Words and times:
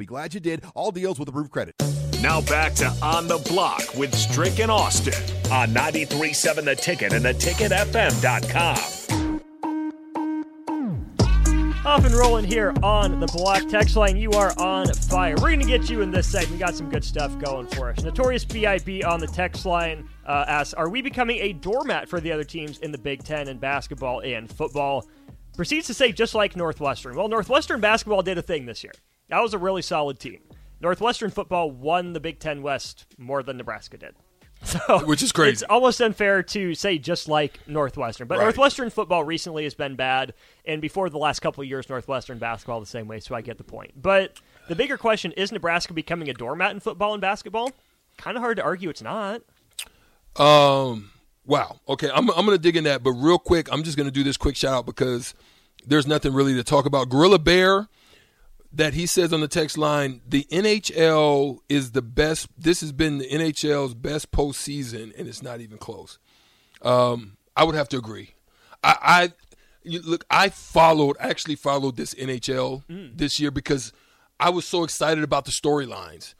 Be 0.00 0.06
glad 0.06 0.32
you 0.32 0.40
did. 0.40 0.64
All 0.74 0.90
deals 0.92 1.18
with 1.18 1.28
approved 1.28 1.50
credit. 1.50 1.74
Now 2.22 2.40
back 2.40 2.72
to 2.76 2.86
On 3.02 3.28
the 3.28 3.36
Block 3.50 3.82
with 3.94 4.14
Strick 4.14 4.58
and 4.58 4.70
Austin 4.70 5.12
on 5.52 5.74
93.7 5.74 6.64
The 6.64 6.74
Ticket 6.74 7.12
and 7.12 7.22
theticketfm.com. 7.22 8.78
Off 11.84 12.04
and 12.06 12.14
rolling 12.14 12.46
here 12.46 12.72
on 12.82 13.20
the 13.20 13.26
block 13.26 13.68
text 13.68 13.94
line. 13.94 14.16
You 14.16 14.30
are 14.30 14.58
on 14.58 14.90
fire. 14.94 15.34
We're 15.34 15.48
going 15.48 15.60
to 15.60 15.66
get 15.66 15.90
you 15.90 16.00
in 16.00 16.10
this 16.10 16.26
segment. 16.26 16.52
We 16.52 16.58
got 16.58 16.74
some 16.74 16.88
good 16.88 17.04
stuff 17.04 17.38
going 17.38 17.66
for 17.66 17.90
us. 17.90 18.02
Notorious 18.02 18.46
BIB 18.46 19.04
on 19.04 19.20
the 19.20 19.26
text 19.26 19.66
line 19.66 20.08
uh, 20.26 20.46
asks 20.48 20.72
Are 20.72 20.88
we 20.88 21.02
becoming 21.02 21.36
a 21.40 21.52
doormat 21.52 22.08
for 22.08 22.20
the 22.20 22.32
other 22.32 22.44
teams 22.44 22.78
in 22.78 22.90
the 22.90 22.98
Big 22.98 23.22
Ten 23.22 23.48
in 23.48 23.58
basketball 23.58 24.20
and 24.20 24.50
football? 24.50 25.06
Proceeds 25.56 25.88
to 25.88 25.94
say, 25.94 26.10
just 26.10 26.34
like 26.34 26.56
Northwestern. 26.56 27.16
Well, 27.16 27.28
Northwestern 27.28 27.80
basketball 27.80 28.22
did 28.22 28.38
a 28.38 28.42
thing 28.42 28.64
this 28.64 28.82
year. 28.82 28.92
That 29.30 29.40
was 29.40 29.54
a 29.54 29.58
really 29.58 29.82
solid 29.82 30.18
team. 30.18 30.40
Northwestern 30.80 31.30
football 31.30 31.70
won 31.70 32.12
the 32.12 32.20
Big 32.20 32.38
Ten 32.38 32.62
West 32.62 33.06
more 33.18 33.42
than 33.42 33.56
Nebraska 33.56 33.96
did. 33.96 34.14
So 34.62 35.06
Which 35.06 35.22
is 35.22 35.32
crazy. 35.32 35.52
It's 35.52 35.62
almost 35.62 36.02
unfair 36.02 36.42
to 36.42 36.74
say 36.74 36.98
just 36.98 37.28
like 37.28 37.66
Northwestern. 37.66 38.28
But 38.28 38.36
Right. 38.36 38.44
Northwestern 38.44 38.90
football 38.90 39.24
recently 39.24 39.64
has 39.64 39.72
been 39.72 39.96
bad, 39.96 40.34
and 40.66 40.82
before 40.82 41.08
the 41.08 41.16
last 41.16 41.40
couple 41.40 41.62
of 41.62 41.68
years, 41.68 41.88
Northwestern 41.88 42.36
basketball 42.38 42.78
the 42.78 42.84
same 42.84 43.08
way. 43.08 43.20
So 43.20 43.34
I 43.34 43.40
get 43.40 43.56
the 43.56 43.64
point. 43.64 43.92
But 43.96 44.38
the 44.68 44.76
bigger 44.76 44.98
question 44.98 45.32
is: 45.32 45.50
Nebraska 45.50 45.94
becoming 45.94 46.28
a 46.28 46.34
doormat 46.34 46.72
in 46.72 46.80
football 46.80 47.14
and 47.14 47.22
basketball? 47.22 47.72
Kind 48.18 48.36
of 48.36 48.42
hard 48.42 48.58
to 48.58 48.62
argue 48.62 48.90
it's 48.90 49.00
not. 49.00 49.40
Um. 50.36 51.10
Wow. 51.46 51.80
Okay. 51.88 52.10
I'm 52.12 52.28
I'm 52.30 52.44
gonna 52.44 52.58
dig 52.58 52.76
in 52.76 52.84
that, 52.84 53.02
but 53.02 53.12
real 53.12 53.38
quick, 53.38 53.72
I'm 53.72 53.82
just 53.82 53.96
gonna 53.96 54.10
do 54.10 54.22
this 54.22 54.36
quick 54.36 54.56
shout 54.56 54.74
out 54.74 54.86
because 54.86 55.34
there's 55.86 56.06
nothing 56.06 56.34
really 56.34 56.54
to 56.54 56.62
talk 56.64 56.84
about. 56.84 57.08
Gorilla 57.08 57.38
Bear, 57.38 57.88
that 58.72 58.94
he 58.94 59.06
says 59.06 59.32
on 59.32 59.40
the 59.40 59.48
text 59.48 59.76
line, 59.76 60.20
the 60.26 60.46
NHL 60.50 61.58
is 61.68 61.92
the 61.92 62.02
best. 62.02 62.48
This 62.56 62.80
has 62.80 62.92
been 62.92 63.18
the 63.18 63.28
NHL's 63.28 63.94
best 63.94 64.30
postseason, 64.30 65.12
and 65.18 65.26
it's 65.28 65.42
not 65.42 65.60
even 65.60 65.78
close. 65.78 66.18
Um, 66.82 67.36
I 67.56 67.64
would 67.64 67.74
have 67.74 67.88
to 67.90 67.98
agree. 67.98 68.34
I, 68.82 68.96
I 69.02 69.32
you, 69.82 70.00
look. 70.02 70.24
I 70.30 70.48
followed, 70.50 71.16
actually 71.20 71.56
followed 71.56 71.96
this 71.96 72.14
NHL 72.14 72.82
this 73.16 73.40
year 73.40 73.50
because 73.50 73.92
I 74.38 74.50
was 74.50 74.64
so 74.64 74.84
excited 74.84 75.24
about 75.24 75.44
the 75.44 75.50
storylines. 75.52 76.34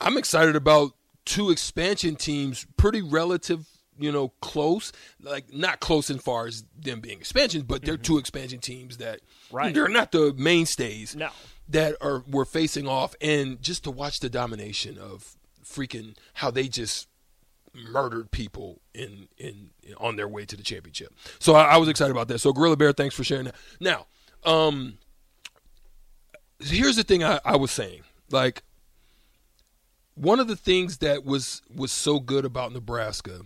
I'm 0.00 0.16
excited 0.18 0.56
about 0.56 0.92
two 1.24 1.50
expansion 1.50 2.16
teams, 2.16 2.66
pretty 2.76 3.00
relative, 3.02 3.66
you 3.98 4.10
know, 4.12 4.28
close. 4.40 4.92
Like 5.20 5.52
not 5.52 5.80
close 5.80 6.10
as 6.10 6.20
far 6.20 6.46
as 6.46 6.64
them 6.78 7.00
being 7.00 7.18
expansions, 7.18 7.64
but 7.64 7.82
they're 7.82 7.96
two 7.96 8.18
expansion 8.18 8.58
teams 8.58 8.98
that 8.98 9.20
Right. 9.50 9.74
they're 9.74 9.88
not 9.88 10.12
the 10.12 10.32
mainstays 10.36 11.14
No. 11.14 11.30
That 11.68 11.96
are 12.00 12.22
were 12.28 12.44
facing 12.44 12.86
off, 12.86 13.14
and 13.20 13.60
just 13.62 13.84
to 13.84 13.90
watch 13.90 14.20
the 14.20 14.28
domination 14.28 14.98
of 14.98 15.36
freaking 15.64 16.16
how 16.34 16.50
they 16.50 16.68
just 16.68 17.08
murdered 17.74 18.30
people 18.30 18.80
in 18.94 19.28
in, 19.38 19.70
on 19.98 20.16
their 20.16 20.28
way 20.28 20.44
to 20.44 20.56
the 20.56 20.62
championship. 20.62 21.14
So 21.38 21.54
I, 21.54 21.74
I 21.74 21.76
was 21.78 21.88
excited 21.88 22.10
about 22.10 22.28
that. 22.28 22.38
So 22.38 22.52
Gorilla 22.52 22.76
Bear, 22.76 22.92
thanks 22.92 23.14
for 23.14 23.24
sharing 23.24 23.44
that. 23.46 23.54
Now, 23.80 24.06
um, 24.44 24.98
here's 26.60 26.96
the 26.96 27.04
thing 27.04 27.24
I, 27.24 27.40
I 27.44 27.56
was 27.56 27.70
saying, 27.70 28.02
like 28.30 28.62
one 30.14 30.40
of 30.40 30.48
the 30.48 30.56
things 30.56 30.98
that 30.98 31.24
was 31.24 31.62
was 31.74 31.92
so 31.92 32.20
good 32.20 32.44
about 32.44 32.72
Nebraska 32.72 33.42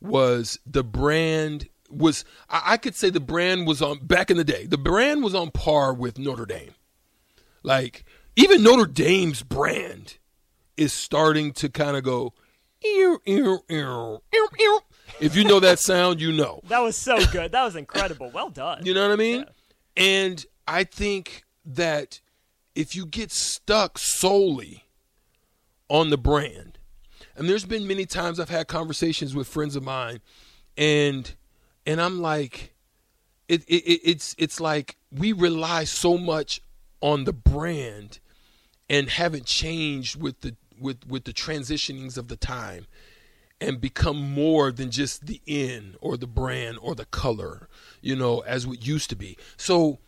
was 0.00 0.58
the 0.66 0.84
brand 0.84 1.68
was 1.90 2.24
I, 2.48 2.62
I 2.64 2.76
could 2.76 2.94
say 2.94 3.10
the 3.10 3.20
brand 3.20 3.66
was 3.66 3.82
on 3.82 3.98
back 4.04 4.30
in 4.30 4.36
the 4.36 4.44
day. 4.44 4.66
The 4.66 4.78
brand 4.78 5.22
was 5.22 5.34
on 5.34 5.50
par 5.50 5.92
with 5.92 6.18
Notre 6.18 6.46
Dame. 6.46 6.74
Like 7.66 8.04
even 8.36 8.62
Notre 8.62 8.86
Dame's 8.86 9.42
brand 9.42 10.18
is 10.76 10.92
starting 10.92 11.52
to 11.54 11.68
kind 11.68 11.96
of 11.96 12.04
go 12.04 12.32
ew, 12.82 13.20
ew, 13.26 13.58
ew, 13.68 14.22
ew, 14.32 14.48
ew. 14.58 14.80
If 15.20 15.34
you 15.34 15.44
know 15.44 15.58
that 15.60 15.80
sound, 15.80 16.20
you 16.20 16.30
know. 16.30 16.60
That 16.68 16.78
was 16.78 16.96
so 16.96 17.24
good. 17.26 17.52
That 17.52 17.64
was 17.64 17.74
incredible. 17.74 18.30
Well 18.32 18.50
done. 18.50 18.86
You 18.86 18.94
know 18.94 19.02
what 19.02 19.12
I 19.12 19.16
mean? 19.16 19.46
And 19.96 20.44
I 20.68 20.84
think 20.84 21.42
that 21.64 22.20
if 22.76 22.94
you 22.94 23.04
get 23.04 23.32
stuck 23.32 23.98
solely 23.98 24.84
on 25.88 26.10
the 26.10 26.18
brand, 26.18 26.78
and 27.34 27.48
there's 27.48 27.64
been 27.64 27.88
many 27.88 28.06
times 28.06 28.38
I've 28.38 28.48
had 28.48 28.68
conversations 28.68 29.34
with 29.34 29.48
friends 29.48 29.74
of 29.74 29.82
mine, 29.82 30.20
and 30.76 31.34
and 31.84 32.00
I'm 32.00 32.20
like, 32.22 32.74
it, 33.48 33.64
it 33.64 34.00
it's 34.04 34.36
it's 34.38 34.60
like 34.60 34.96
we 35.10 35.32
rely 35.32 35.84
so 35.84 36.16
much 36.16 36.60
on 37.00 37.24
the 37.24 37.32
brand 37.32 38.18
and 38.88 39.10
haven't 39.10 39.46
changed 39.46 40.20
with 40.20 40.40
the 40.40 40.56
with 40.80 41.06
with 41.06 41.24
the 41.24 41.32
transitionings 41.32 42.16
of 42.16 42.28
the 42.28 42.36
time 42.36 42.86
and 43.60 43.80
become 43.80 44.16
more 44.16 44.70
than 44.70 44.90
just 44.90 45.26
the 45.26 45.40
in 45.46 45.96
or 46.00 46.16
the 46.16 46.26
brand 46.26 46.78
or 46.82 46.94
the 46.94 47.06
color, 47.06 47.68
you 48.02 48.14
know, 48.14 48.40
as 48.40 48.66
what 48.66 48.86
used 48.86 49.08
to 49.08 49.16
be. 49.16 49.36
So 49.56 49.98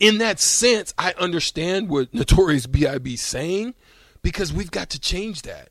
in 0.00 0.18
that 0.18 0.40
sense, 0.40 0.92
I 0.98 1.14
understand 1.18 1.88
what 1.88 2.12
Notorious 2.14 2.66
B.I.B. 2.66 3.16
saying 3.16 3.74
because 4.22 4.52
we've 4.52 4.70
got 4.70 4.90
to 4.90 5.00
change 5.00 5.42
that. 5.42 5.70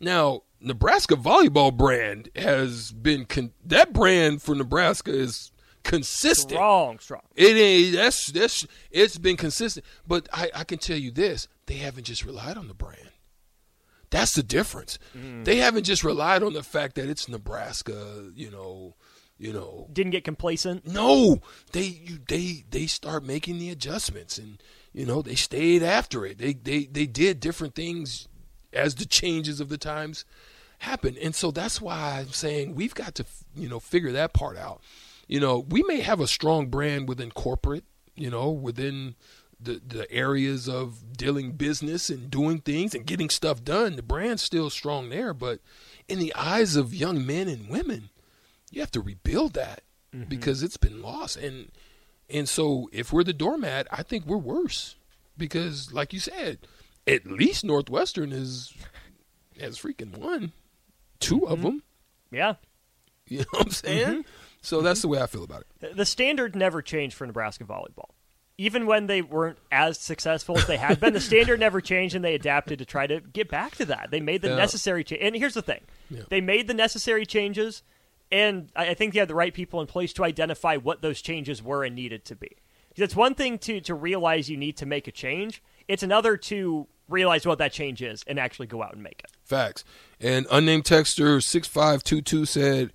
Now, 0.00 0.42
Nebraska 0.60 1.14
volleyball 1.14 1.76
brand 1.76 2.28
has 2.34 2.90
been 2.92 3.24
con- 3.24 3.52
that 3.64 3.92
brand 3.92 4.42
for 4.42 4.54
Nebraska 4.54 5.12
is 5.12 5.52
consistent. 5.82 6.52
Strong, 6.52 6.98
strong. 6.98 7.22
It 7.34 7.56
ain't 7.56 7.94
that's 7.94 8.26
that's 8.26 8.66
it's 8.90 9.18
been 9.18 9.36
consistent. 9.36 9.84
But 10.06 10.28
I, 10.32 10.50
I 10.54 10.64
can 10.64 10.78
tell 10.78 10.96
you 10.96 11.10
this, 11.10 11.48
they 11.66 11.74
haven't 11.74 12.04
just 12.04 12.24
relied 12.24 12.56
on 12.56 12.68
the 12.68 12.74
brand. 12.74 13.10
That's 14.10 14.34
the 14.34 14.42
difference. 14.42 14.98
Mm. 15.16 15.44
They 15.44 15.56
haven't 15.56 15.84
just 15.84 16.04
relied 16.04 16.42
on 16.42 16.52
the 16.52 16.62
fact 16.62 16.96
that 16.96 17.08
it's 17.08 17.28
Nebraska, 17.28 18.30
you 18.34 18.50
know, 18.50 18.94
you 19.38 19.52
know. 19.54 19.88
Didn't 19.90 20.12
get 20.12 20.24
complacent. 20.24 20.86
No, 20.86 21.40
they 21.72 21.84
you, 22.04 22.18
they 22.28 22.64
they 22.70 22.86
start 22.86 23.24
making 23.24 23.58
the 23.58 23.70
adjustments 23.70 24.36
and 24.38 24.62
you 24.92 25.06
know, 25.06 25.22
they 25.22 25.34
stayed 25.34 25.82
after 25.82 26.26
it. 26.26 26.38
They 26.38 26.52
they 26.52 26.84
they 26.84 27.06
did 27.06 27.40
different 27.40 27.74
things 27.74 28.28
as 28.72 28.94
the 28.94 29.06
changes 29.06 29.60
of 29.60 29.68
the 29.68 29.78
times 29.78 30.24
happen. 30.78 31.16
And 31.22 31.34
so 31.34 31.50
that's 31.50 31.80
why 31.80 32.20
I'm 32.20 32.32
saying 32.32 32.74
we've 32.74 32.94
got 32.94 33.14
to, 33.16 33.24
you 33.54 33.68
know, 33.68 33.80
figure 33.80 34.12
that 34.12 34.32
part 34.32 34.56
out. 34.56 34.82
You 35.32 35.40
know, 35.40 35.60
we 35.60 35.82
may 35.84 36.00
have 36.00 36.20
a 36.20 36.26
strong 36.26 36.66
brand 36.66 37.08
within 37.08 37.30
corporate, 37.30 37.84
you 38.14 38.28
know, 38.28 38.50
within 38.50 39.14
the, 39.58 39.80
the 39.82 40.12
areas 40.12 40.68
of 40.68 41.16
dealing 41.16 41.52
business 41.52 42.10
and 42.10 42.30
doing 42.30 42.58
things 42.58 42.94
and 42.94 43.06
getting 43.06 43.30
stuff 43.30 43.64
done. 43.64 43.96
The 43.96 44.02
brand's 44.02 44.42
still 44.42 44.68
strong 44.68 45.08
there, 45.08 45.32
but 45.32 45.60
in 46.06 46.18
the 46.18 46.34
eyes 46.34 46.76
of 46.76 46.92
young 46.92 47.24
men 47.24 47.48
and 47.48 47.70
women, 47.70 48.10
you 48.70 48.82
have 48.82 48.90
to 48.90 49.00
rebuild 49.00 49.54
that 49.54 49.84
mm-hmm. 50.14 50.28
because 50.28 50.62
it's 50.62 50.76
been 50.76 51.00
lost. 51.00 51.38
And 51.38 51.72
and 52.28 52.46
so 52.46 52.90
if 52.92 53.10
we're 53.10 53.24
the 53.24 53.32
doormat, 53.32 53.86
I 53.90 54.02
think 54.02 54.26
we're 54.26 54.36
worse 54.36 54.96
because, 55.38 55.94
like 55.94 56.12
you 56.12 56.20
said, 56.20 56.58
at 57.06 57.24
least 57.24 57.64
Northwestern 57.64 58.32
is 58.32 58.74
has 59.58 59.78
freaking 59.78 60.14
won 60.18 60.52
2 61.20 61.46
of 61.46 61.60
mm-hmm. 61.60 61.62
them. 61.62 61.82
Yeah. 62.30 62.54
You 63.28 63.38
know 63.38 63.44
what 63.52 63.62
I'm 63.62 63.70
saying? 63.70 64.08
Mm-hmm. 64.08 64.20
So 64.62 64.80
that's 64.80 65.02
the 65.02 65.08
way 65.08 65.20
I 65.20 65.26
feel 65.26 65.44
about 65.44 65.64
it. 65.82 65.96
The 65.96 66.06
standard 66.06 66.54
never 66.56 66.80
changed 66.82 67.14
for 67.16 67.26
Nebraska 67.26 67.64
volleyball. 67.64 68.10
Even 68.58 68.86
when 68.86 69.06
they 69.08 69.20
weren't 69.22 69.58
as 69.72 69.98
successful 69.98 70.56
as 70.56 70.66
they 70.66 70.76
had 70.76 71.00
been, 71.00 71.14
the 71.14 71.20
standard 71.32 71.58
never 71.58 71.80
changed, 71.80 72.14
and 72.14 72.24
they 72.24 72.34
adapted 72.34 72.78
to 72.78 72.84
try 72.84 73.06
to 73.06 73.20
get 73.20 73.48
back 73.50 73.74
to 73.76 73.84
that. 73.86 74.10
They 74.10 74.20
made 74.20 74.42
the 74.42 74.48
Yeah. 74.50 74.56
necessary 74.56 75.02
change. 75.04 75.20
And 75.22 75.34
here's 75.34 75.54
the 75.54 75.62
thing: 75.62 75.80
Yeah. 76.10 76.22
they 76.28 76.40
made 76.40 76.68
the 76.68 76.74
necessary 76.74 77.26
changes, 77.26 77.82
and 78.30 78.70
I 78.76 78.94
think 78.94 79.14
they 79.14 79.18
had 79.18 79.28
the 79.28 79.34
right 79.34 79.52
people 79.52 79.80
in 79.80 79.86
place 79.86 80.12
to 80.14 80.24
identify 80.24 80.76
what 80.76 81.02
those 81.02 81.20
changes 81.20 81.62
were 81.62 81.82
and 81.84 81.94
needed 81.96 82.24
to 82.26 82.36
be. 82.36 82.56
'Because 82.88 83.02
It's 83.04 83.16
one 83.16 83.34
thing 83.34 83.58
to 83.60 83.80
to 83.80 83.94
realize 83.94 84.48
you 84.50 84.56
need 84.58 84.76
to 84.76 84.86
make 84.86 85.08
a 85.08 85.12
change; 85.12 85.62
it's 85.88 86.02
another 86.02 86.36
to 86.36 86.86
realize 87.08 87.44
what 87.46 87.58
that 87.58 87.72
change 87.72 88.00
is 88.02 88.22
and 88.26 88.38
actually 88.38 88.66
go 88.66 88.82
out 88.82 88.92
and 88.92 89.02
make 89.02 89.20
it. 89.24 89.30
Facts. 89.44 89.82
And 90.20 90.46
unnamed 90.50 90.84
texter 90.84 91.42
6522 91.42 92.46
said, 92.46 92.92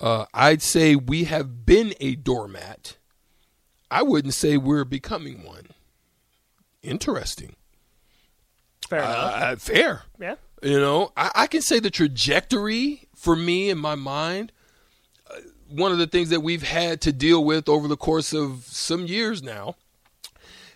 uh, 0.00 0.26
I'd 0.34 0.62
say 0.62 0.96
we 0.96 1.24
have 1.24 1.64
been 1.66 1.94
a 2.00 2.14
doormat. 2.14 2.96
I 3.90 4.02
wouldn't 4.02 4.34
say 4.34 4.56
we're 4.56 4.84
becoming 4.84 5.44
one 5.44 5.68
interesting. 6.86 7.56
Fair 8.88 9.00
enough. 9.00 9.42
Uh, 9.42 9.56
fair. 9.56 10.02
Yeah. 10.20 10.36
You 10.62 10.80
know, 10.80 11.12
I, 11.16 11.30
I 11.34 11.46
can 11.46 11.60
say 11.60 11.80
the 11.80 11.90
trajectory 11.90 13.08
for 13.14 13.36
me 13.36 13.68
in 13.70 13.78
my 13.78 13.94
mind. 13.94 14.52
Uh, 15.28 15.40
one 15.68 15.92
of 15.92 15.98
the 15.98 16.06
things 16.06 16.30
that 16.30 16.40
we've 16.40 16.62
had 16.62 17.00
to 17.02 17.12
deal 17.12 17.44
with 17.44 17.68
over 17.68 17.88
the 17.88 17.96
course 17.96 18.32
of 18.32 18.64
some 18.64 19.06
years 19.06 19.42
now, 19.42 19.74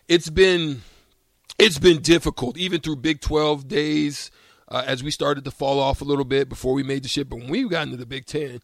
it's 0.09 0.29
been 0.29 0.83
it's 1.59 1.79
been 1.79 2.01
difficult, 2.01 2.59
even 2.59 2.81
through 2.81 2.97
Big 2.97 3.21
Twelve 3.21 3.69
days, 3.69 4.31
uh, 4.69 4.83
as 4.87 5.03
we 5.03 5.11
started 5.11 5.45
to 5.45 5.51
fall 5.51 5.79
off 5.79 6.01
a 6.01 6.05
little 6.05 6.25
bit 6.25 6.49
before 6.49 6.75
we 6.75 6.83
made 6.83 7.05
the 7.05 7.09
ship. 7.09 7.29
But 7.29 7.37
when 7.37 7.49
we 7.49 7.69
got 7.69 7.85
into 7.85 7.97
the 7.97 8.07
Big 8.07 8.27
Ten, 8.27 8.61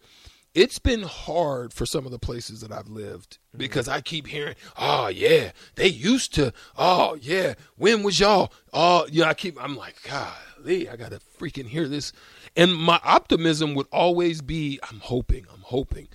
it's 0.56 0.79
been 0.79 1.03
hard 1.03 1.75
for 1.75 1.85
some 1.85 2.06
of 2.06 2.11
the 2.11 2.19
places 2.19 2.62
that 2.62 2.73
I've 2.73 2.88
lived 2.88 3.32
mm-hmm. 3.32 3.58
because 3.58 3.88
I 3.88 4.00
keep 4.00 4.26
hearing, 4.26 4.55
"Oh 4.76 5.08
yeah, 5.08 5.53
they 5.76 5.87
used 5.87 6.35
to." 6.35 6.53
Oh 6.76 7.17
yeah, 7.20 7.55
when 7.76 8.03
was 8.03 8.19
y'all? 8.19 8.53
Oh 8.73 9.06
yeah, 9.12 9.29
I 9.29 9.35
keep. 9.35 9.62
I'm 9.62 9.76
like, 9.76 10.03
golly, 10.03 10.88
I 10.88 10.97
gotta 10.97 11.20
freaking 11.38 11.67
hear 11.67 11.87
this. 11.87 12.12
And 12.56 12.75
my 12.75 12.99
optimism 13.05 13.75
would 13.75 13.87
always 13.93 14.41
be, 14.41 14.81
I'm 14.91 15.00
hoping, 15.00 15.44
I'm 15.53 15.61
hoping. 15.61 16.08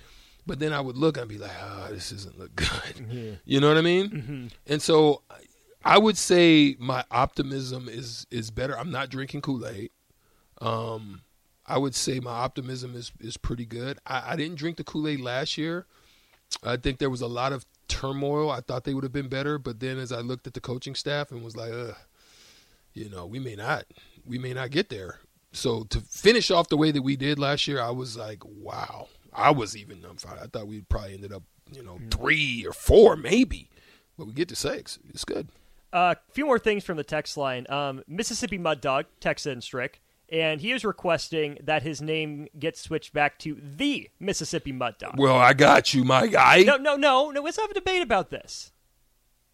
But 0.44 0.58
then 0.58 0.72
I 0.72 0.80
would 0.80 0.96
look 0.96 1.16
and 1.16 1.28
be 1.28 1.38
like, 1.38 1.52
oh, 1.62 1.86
this 1.92 2.10
doesn't 2.10 2.36
look 2.36 2.56
good. 2.56 3.38
You 3.44 3.60
know 3.60 3.68
what 3.68 3.78
I 3.78 3.82
mean? 3.82 4.10
Mm-hmm. 4.10 4.46
And 4.66 4.82
so 4.82 5.22
I 5.84 5.98
would 5.98 6.18
say 6.18 6.74
my 6.80 7.04
optimism 7.12 7.88
is 7.88 8.26
is 8.32 8.50
better. 8.50 8.76
I'm 8.76 8.90
not 8.90 9.08
drinking 9.08 9.42
Kool 9.42 9.64
Aid. 9.64 9.90
Um, 10.60 11.22
I 11.66 11.78
would 11.78 11.94
say 11.94 12.20
my 12.20 12.30
optimism 12.30 12.94
is 12.94 13.12
is 13.20 13.36
pretty 13.36 13.66
good. 13.66 13.98
I, 14.06 14.32
I 14.32 14.36
didn't 14.36 14.56
drink 14.56 14.76
the 14.76 14.84
Kool 14.84 15.08
Aid 15.08 15.20
last 15.20 15.56
year. 15.56 15.86
I 16.62 16.76
think 16.76 16.98
there 16.98 17.10
was 17.10 17.22
a 17.22 17.26
lot 17.26 17.52
of 17.52 17.64
turmoil. 17.88 18.50
I 18.50 18.60
thought 18.60 18.84
they 18.84 18.94
would 18.94 19.04
have 19.04 19.12
been 19.12 19.28
better, 19.28 19.58
but 19.58 19.80
then 19.80 19.98
as 19.98 20.12
I 20.12 20.20
looked 20.20 20.46
at 20.46 20.54
the 20.54 20.60
coaching 20.60 20.94
staff 20.94 21.30
and 21.30 21.42
was 21.42 21.56
like, 21.56 21.72
Ugh, 21.72 21.94
you 22.94 23.08
know, 23.08 23.26
we 23.26 23.38
may 23.38 23.56
not, 23.56 23.84
we 24.26 24.38
may 24.38 24.52
not 24.52 24.70
get 24.70 24.88
there. 24.88 25.20
So 25.52 25.84
to 25.84 26.00
finish 26.00 26.50
off 26.50 26.68
the 26.68 26.76
way 26.76 26.90
that 26.90 27.02
we 27.02 27.16
did 27.16 27.38
last 27.38 27.68
year, 27.68 27.80
I 27.80 27.90
was 27.90 28.16
like, 28.16 28.42
wow. 28.44 29.08
I 29.34 29.50
was 29.50 29.76
even 29.76 30.02
fire. 30.16 30.38
I 30.42 30.46
thought 30.46 30.66
we 30.66 30.82
probably 30.82 31.14
ended 31.14 31.32
up, 31.32 31.42
you 31.72 31.82
know, 31.82 31.98
three 32.10 32.66
or 32.66 32.72
four 32.72 33.16
maybe, 33.16 33.70
but 34.18 34.26
we 34.26 34.32
get 34.32 34.48
to 34.48 34.56
six. 34.56 34.98
It's 35.08 35.24
good. 35.24 35.48
A 35.92 35.96
uh, 35.96 36.14
few 36.32 36.46
more 36.46 36.58
things 36.58 36.84
from 36.84 36.96
the 36.96 37.04
text 37.04 37.36
line. 37.36 37.66
Um, 37.68 38.02
Mississippi 38.06 38.58
Mud 38.58 38.80
Dog 38.80 39.06
texted 39.20 39.52
in 39.52 39.60
Strick, 39.60 40.00
and 40.32 40.62
he 40.62 40.72
is 40.72 40.82
requesting 40.82 41.58
that 41.62 41.82
his 41.82 42.00
name 42.00 42.48
get 42.58 42.78
switched 42.78 43.12
back 43.12 43.38
to 43.40 43.60
the 43.62 44.08
Mississippi 44.18 44.72
Mud 44.72 44.96
Dog. 44.98 45.18
Well, 45.18 45.36
I 45.36 45.52
got 45.52 45.92
you, 45.92 46.04
my 46.04 46.26
guy. 46.26 46.62
No, 46.62 46.78
no, 46.78 46.96
no, 46.96 47.30
no. 47.30 47.42
Let's 47.42 47.60
have 47.60 47.70
a 47.70 47.74
debate 47.74 48.00
about 48.00 48.30
this. 48.30 48.72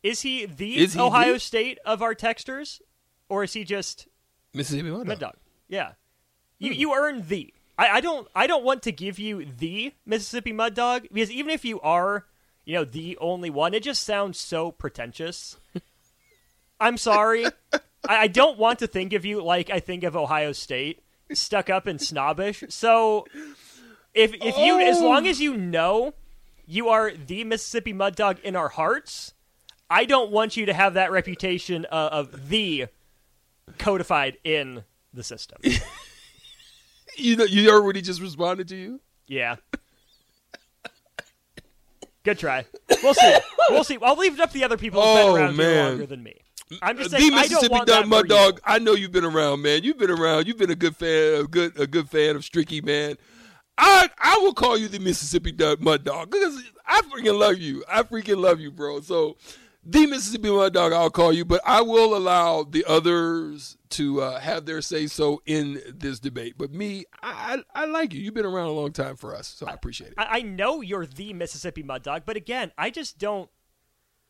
Is 0.04 0.22
he 0.22 0.46
the 0.46 0.78
Is 0.78 0.94
he 0.94 1.00
Ohio 1.00 1.34
the- 1.34 1.40
State 1.40 1.78
of 1.84 2.00
our 2.00 2.14
texters, 2.14 2.80
or 3.28 3.42
is 3.42 3.52
he 3.52 3.64
just 3.64 4.06
Mississippi 4.54 4.88
Mud 4.88 5.08
Mud 5.08 5.18
Dog. 5.18 5.32
Dog? 5.32 5.36
Yeah, 5.68 5.92
you 6.58 6.72
hmm. 6.72 6.80
you 6.80 6.94
earn 6.94 7.26
the. 7.26 7.52
I, 7.76 7.88
I 7.88 8.00
don't 8.00 8.28
I 8.34 8.46
don't 8.46 8.64
want 8.64 8.84
to 8.84 8.92
give 8.92 9.18
you 9.18 9.44
the 9.44 9.92
Mississippi 10.06 10.52
Mud 10.52 10.74
Dog 10.74 11.08
because 11.12 11.32
even 11.32 11.50
if 11.50 11.64
you 11.64 11.80
are, 11.80 12.26
you 12.64 12.74
know, 12.74 12.84
the 12.84 13.18
only 13.20 13.50
one, 13.50 13.74
it 13.74 13.82
just 13.82 14.04
sounds 14.04 14.38
so 14.38 14.70
pretentious. 14.70 15.56
I'm 16.80 16.96
sorry. 16.96 17.46
I, 18.06 18.16
I 18.22 18.26
don't 18.26 18.58
want 18.58 18.80
to 18.80 18.86
think 18.86 19.12
of 19.12 19.24
you 19.24 19.42
like 19.42 19.70
I 19.70 19.80
think 19.80 20.04
of 20.04 20.16
Ohio 20.16 20.52
State, 20.52 21.02
stuck 21.32 21.70
up 21.70 21.86
and 21.86 22.00
snobbish. 22.00 22.64
So 22.68 23.26
if 24.14 24.34
if 24.34 24.58
you 24.58 24.80
as 24.80 25.00
long 25.00 25.26
as 25.26 25.40
you 25.40 25.56
know 25.56 26.14
you 26.66 26.88
are 26.88 27.12
the 27.12 27.44
Mississippi 27.44 27.92
Mud 27.92 28.14
Dog 28.16 28.38
in 28.40 28.54
our 28.56 28.68
hearts, 28.68 29.32
I 29.88 30.04
don't 30.04 30.30
want 30.30 30.56
you 30.56 30.66
to 30.66 30.74
have 30.74 30.94
that 30.94 31.10
reputation 31.10 31.86
uh, 31.90 32.08
of 32.12 32.48
the 32.50 32.86
codified 33.78 34.38
in 34.44 34.84
the 35.14 35.22
system. 35.22 35.58
You 37.18 37.34
know, 37.34 37.44
you 37.44 37.90
he 37.90 38.00
just 38.00 38.20
responded 38.20 38.68
to 38.68 38.76
you. 38.76 39.00
Yeah. 39.26 39.56
Good 42.22 42.38
try. 42.38 42.64
We'll 43.02 43.14
see. 43.14 43.36
We'll 43.70 43.84
see. 43.84 43.98
I'll 44.02 44.16
leave 44.16 44.34
it 44.34 44.40
up 44.40 44.50
to 44.50 44.54
the 44.58 44.64
other 44.64 44.76
people 44.76 45.00
who've 45.00 45.10
Oh, 45.10 45.34
been 45.34 45.42
around 45.42 45.56
man. 45.56 45.88
longer 45.88 46.06
than 46.06 46.22
me. 46.22 46.42
I'm 46.82 46.96
just 46.96 47.10
the 47.10 47.18
saying 47.18 47.32
I 47.32 47.46
don't 47.46 47.70
Mississippi 47.70 48.08
Dog. 48.08 48.28
Dog. 48.28 48.60
I 48.64 48.78
know 48.78 48.92
you've 48.92 49.12
been 49.12 49.24
around, 49.24 49.62
man. 49.62 49.84
You've 49.84 49.98
been 49.98 50.10
around. 50.10 50.46
You've 50.46 50.58
been 50.58 50.70
a 50.70 50.76
good 50.76 50.96
fan, 50.96 51.40
a 51.40 51.44
good 51.44 51.78
a 51.78 51.86
good 51.86 52.08
fan 52.08 52.36
of 52.36 52.42
Stricky, 52.42 52.84
man. 52.84 53.16
I 53.76 54.08
I 54.18 54.38
will 54.38 54.54
call 54.54 54.76
you 54.76 54.88
the 54.88 54.98
Mississippi 54.98 55.52
Dog 55.52 55.80
Mud 55.80 56.04
Dog 56.04 56.30
because 56.30 56.62
I 56.86 57.00
freaking 57.02 57.38
love 57.38 57.58
you. 57.58 57.84
I 57.88 58.02
freaking 58.02 58.38
love 58.38 58.60
you, 58.60 58.70
bro. 58.70 59.00
So 59.00 59.36
the 59.84 60.06
Mississippi 60.06 60.50
Mud 60.50 60.74
Dog, 60.74 60.92
I'll 60.92 61.10
call 61.10 61.32
you, 61.32 61.44
but 61.44 61.60
I 61.64 61.80
will 61.80 62.16
allow 62.16 62.64
the 62.64 62.84
others 62.86 63.76
to 63.90 64.20
uh, 64.20 64.38
have 64.40 64.66
their 64.66 64.82
say 64.82 65.06
so 65.06 65.40
in 65.46 65.80
this 65.94 66.20
debate. 66.20 66.54
But 66.58 66.72
me, 66.72 67.04
I, 67.22 67.62
I 67.74 67.82
I 67.84 67.86
like 67.86 68.12
you. 68.12 68.20
You've 68.20 68.34
been 68.34 68.44
around 68.44 68.66
a 68.66 68.72
long 68.72 68.92
time 68.92 69.16
for 69.16 69.34
us, 69.34 69.46
so 69.46 69.66
I 69.66 69.72
appreciate 69.72 70.08
it. 70.08 70.14
I, 70.18 70.38
I 70.38 70.42
know 70.42 70.80
you're 70.80 71.06
the 71.06 71.32
Mississippi 71.32 71.82
Mud 71.82 72.02
Dog, 72.02 72.22
but 72.26 72.36
again, 72.36 72.72
I 72.76 72.90
just 72.90 73.18
don't 73.18 73.48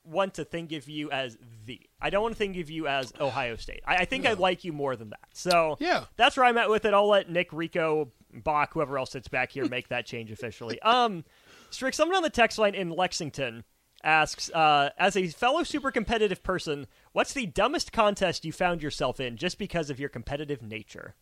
want 0.08 0.34
to 0.34 0.44
think 0.44 0.72
of 0.72 0.88
you 0.88 1.10
as 1.10 1.36
the. 1.66 1.80
I 2.00 2.10
don't 2.10 2.22
want 2.22 2.34
to 2.34 2.38
think 2.38 2.56
of 2.56 2.70
you 2.70 2.86
as 2.88 3.12
Ohio 3.20 3.56
State. 3.56 3.82
I, 3.86 3.96
I 3.98 4.04
think 4.04 4.26
I 4.26 4.32
like 4.32 4.64
you 4.64 4.72
more 4.72 4.96
than 4.96 5.10
that. 5.10 5.28
So 5.34 5.76
Yeah. 5.80 6.04
that's 6.16 6.36
where 6.36 6.46
I'm 6.46 6.58
at 6.58 6.70
with 6.70 6.84
it. 6.84 6.94
I'll 6.94 7.08
let 7.08 7.30
Nick, 7.30 7.52
Rico, 7.52 8.10
Bach, 8.32 8.72
whoever 8.74 8.98
else 8.98 9.12
sits 9.12 9.28
back 9.28 9.52
here, 9.52 9.68
make 9.68 9.88
that 9.88 10.06
change 10.06 10.30
officially. 10.30 10.80
Um, 10.88 11.24
Strick, 11.70 11.92
someone 11.94 12.16
on 12.16 12.22
the 12.22 12.30
text 12.30 12.58
line 12.58 12.74
in 12.74 12.90
Lexington 12.90 13.64
asks, 14.02 14.50
uh, 14.52 14.90
as 14.96 15.16
a 15.16 15.26
fellow 15.28 15.62
super 15.64 15.90
competitive 15.90 16.42
person, 16.42 16.86
what's 17.12 17.32
the 17.34 17.46
dumbest 17.46 17.92
contest 17.92 18.44
you 18.44 18.52
found 18.52 18.82
yourself 18.82 19.20
in 19.20 19.36
just 19.36 19.58
because 19.58 19.90
of 19.90 20.00
your 20.00 20.08
competitive 20.08 20.62
nature? 20.62 21.14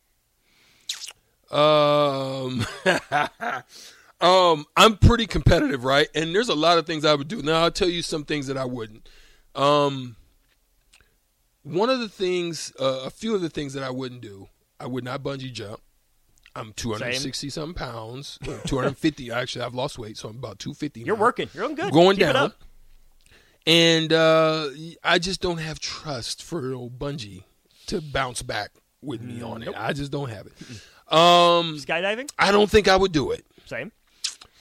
Um, 1.51 2.65
um, 4.21 4.65
I'm 4.77 4.97
pretty 4.97 5.27
competitive, 5.27 5.85
right? 5.85 6.09
And 6.15 6.35
there's 6.35 6.49
a 6.49 6.55
lot 6.55 6.79
of 6.79 6.87
things 6.87 7.05
I 7.05 7.15
would 7.15 7.29
do. 7.29 7.43
Now 7.43 7.65
I'll 7.65 7.71
tell 7.71 7.89
you 7.89 8.03
some 8.03 8.25
things 8.25 8.47
that 8.47 8.57
I 8.57 8.65
wouldn't. 8.65 9.09
Um, 9.55 10.17
one 11.63 11.91
of 11.91 12.01
the 12.01 12.09
things, 12.09 12.73
uh, 12.81 13.03
a 13.05 13.11
few 13.11 13.35
of 13.35 13.41
the 13.41 13.51
things 13.51 13.75
that 13.75 13.83
I 13.83 13.91
wouldn't 13.91 14.21
do, 14.21 14.49
I 14.79 14.87
would 14.87 15.05
not 15.05 15.23
bungee 15.23 15.53
jump. 15.53 15.81
I'm 16.55 16.73
260 16.73 17.51
something 17.51 17.75
pounds, 17.75 18.39
250. 18.43 19.31
Actually, 19.31 19.65
I've 19.67 19.75
lost 19.75 19.99
weight, 19.99 20.17
so 20.17 20.31
I'm 20.31 20.37
about 20.37 20.59
250. 20.59 21.01
You're 21.03 21.17
now. 21.17 21.21
working. 21.21 21.51
You're 21.53 21.65
doing 21.65 21.75
good. 21.75 21.93
going 21.93 22.17
Keep 22.17 22.33
down. 22.33 22.53
And 23.67 24.13
uh, 24.13 24.69
I 25.05 25.19
just 25.19 25.43
don't 25.43 25.59
have 25.59 25.81
trust 25.81 26.43
for 26.43 26.73
old 26.73 26.99
bungee 26.99 27.43
to 27.89 28.01
bounce 28.01 28.43
back 28.43 28.71
with 29.03 29.21
me 29.21 29.43
on 29.43 29.63
it. 29.63 29.75
I 29.77 29.93
just 29.93 30.11
don't 30.11 30.31
have 30.31 30.47
it. 30.47 30.53
Um, 31.13 31.77
Skydiving? 31.77 32.31
I 32.39 32.53
don't 32.53 32.71
think 32.71 32.89
I 32.89 32.97
would 32.97 33.13
do 33.13 33.33
it. 33.33 33.45
Same. 33.67 33.93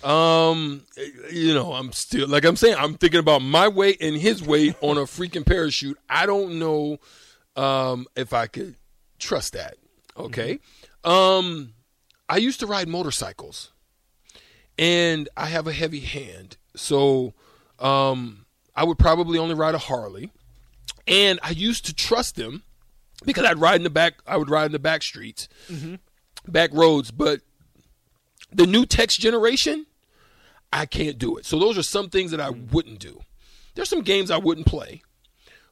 Um, 0.04 0.84
you 1.32 1.54
know, 1.54 1.74
I'm 1.74 1.92
still 1.92 2.28
like 2.28 2.46
I'm 2.46 2.56
saying, 2.56 2.75
I'm 2.78 2.96
thinking 2.96 3.20
about 3.20 3.42
my 3.42 3.68
weight 3.68 3.98
and 4.02 4.16
his 4.16 4.44
weight 4.46 4.75
on 4.82 4.98
a 4.98 5.02
freaking 5.02 5.46
parachute. 5.46 5.98
I 6.10 6.25
don't 6.25 6.60
know 6.60 6.98
um 7.56 8.06
if 8.16 8.34
I 8.34 8.48
could 8.48 8.75
trust 9.20 9.54
that. 9.54 9.78
Okay. 10.18 10.60
Um 11.04 11.74
I 12.30 12.38
used 12.38 12.60
to 12.60 12.68
ride 12.68 12.88
motorcycles. 12.88 13.72
And 14.78 15.30
I 15.38 15.46
have 15.46 15.68
a 15.68 15.74
heavy 15.74 16.02
hand. 16.02 16.58
So 16.75 17.34
um 17.80 18.46
I 18.75 18.84
would 18.84 19.00
probably 19.00 19.40
only 19.40 19.56
ride 19.56 19.75
a 19.75 19.80
Harley. 19.80 20.32
And 21.08 21.40
I 21.42 21.52
used 21.52 21.86
to 21.86 21.94
trust 21.94 22.36
them 22.36 22.64
because 23.25 23.46
I'd 23.46 23.60
ride 23.60 23.75
in 23.78 23.84
the 23.84 23.90
back 23.90 24.16
I 24.28 24.38
would 24.38 24.50
ride 24.50 24.66
in 24.66 24.72
the 24.74 24.80
back 24.80 25.02
streets, 25.02 25.48
back 26.48 26.72
roads, 26.74 27.10
but 27.12 27.42
the 28.55 28.65
new 28.67 28.85
text 28.85 29.19
generation, 29.19 29.85
I 30.74 30.85
can't 30.85 31.17
do 31.17 31.38
it. 31.38 31.45
So 31.45 31.59
those 31.59 31.77
are 31.77 31.83
some 31.83 32.09
things 32.09 32.31
that 32.31 32.39
I 32.41 32.50
wouldn't 32.50 33.00
do. 33.00 33.21
There's 33.75 33.89
some 33.89 34.01
games 34.01 34.31
I 34.31 34.38
wouldn't 34.38 34.67
play. 34.67 35.01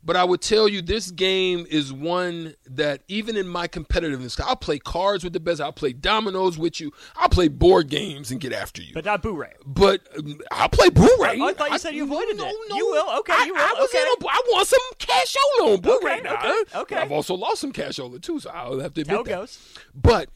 But 0.05 0.17
I 0.17 0.25
would 0.25 0.41
tell 0.41 0.67
you 0.67 0.81
this 0.81 1.11
game 1.11 1.65
is 1.69 1.93
one 1.93 2.55
that 2.69 3.03
even 3.07 3.37
in 3.37 3.47
my 3.47 3.69
competitiveness, 3.69 4.37
I'll 4.37 4.57
play 4.57 4.77
cards 4.77 5.23
with 5.23 5.31
the 5.31 5.39
best. 5.39 5.61
I'll 5.61 5.71
play 5.71 5.93
dominoes 5.93 6.57
with 6.57 6.81
you. 6.81 6.91
I'll 7.15 7.29
play 7.29 7.47
board 7.47 7.87
games 7.87 8.29
and 8.29 8.41
get 8.41 8.51
after 8.51 8.81
you. 8.81 8.93
But 8.93 9.05
not 9.05 9.21
Boo-Ray. 9.21 9.53
But 9.65 10.01
um, 10.17 10.41
I'll 10.51 10.67
play 10.67 10.89
Boo-Ray. 10.89 11.39
I- 11.39 11.45
I 11.45 11.53
thought 11.53 11.71
you 11.71 11.77
said 11.77 11.95
you 11.95 12.03
avoided 12.03 12.35
no, 12.35 12.45
it. 12.49 12.55
No, 12.69 12.75
You 12.75 12.85
will? 12.87 13.19
Okay, 13.19 13.31
I, 13.33 13.45
you 13.45 13.53
will. 13.53 13.61
I 13.61 13.73
was 13.79 13.89
Okay. 13.89 14.01
in 14.01 14.07
a, 14.07 14.27
I 14.29 14.41
want 14.51 14.67
some 14.67 14.79
cashola 14.99 15.73
on 15.75 15.79
Boo-Ray 15.81 16.13
Okay, 16.15 16.21
now. 16.23 16.35
okay, 16.61 16.79
okay. 16.79 16.95
I've 16.97 17.11
also 17.13 17.35
lost 17.35 17.61
some 17.61 17.71
cash 17.71 17.97
cashola 17.97 18.21
too, 18.21 18.41
so 18.41 18.49
I'll 18.49 18.81
have 18.81 18.93
to 18.95 19.01
admit 19.01 19.19
it 19.21 19.25
that. 19.27 19.29
goes. 19.35 19.77
But 19.95 20.27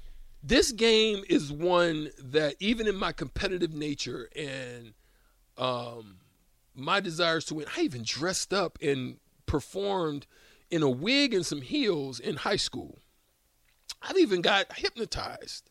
this 0.47 0.71
game 0.71 1.23
is 1.27 1.51
one 1.51 2.09
that 2.23 2.55
even 2.59 2.87
in 2.87 2.95
my 2.95 3.11
competitive 3.11 3.73
nature 3.73 4.29
and 4.35 4.93
um, 5.57 6.17
my 6.73 6.99
desires 6.99 7.45
to 7.45 7.55
win, 7.55 7.65
I 7.75 7.81
even 7.81 8.03
dressed 8.03 8.53
up 8.53 8.77
and 8.81 9.17
performed 9.45 10.25
in 10.69 10.83
a 10.83 10.89
wig 10.89 11.33
and 11.33 11.45
some 11.45 11.61
heels 11.61 12.19
in 12.19 12.37
high 12.37 12.55
school. 12.55 12.99
I've 14.01 14.17
even 14.17 14.41
got 14.41 14.71
hypnotized 14.77 15.69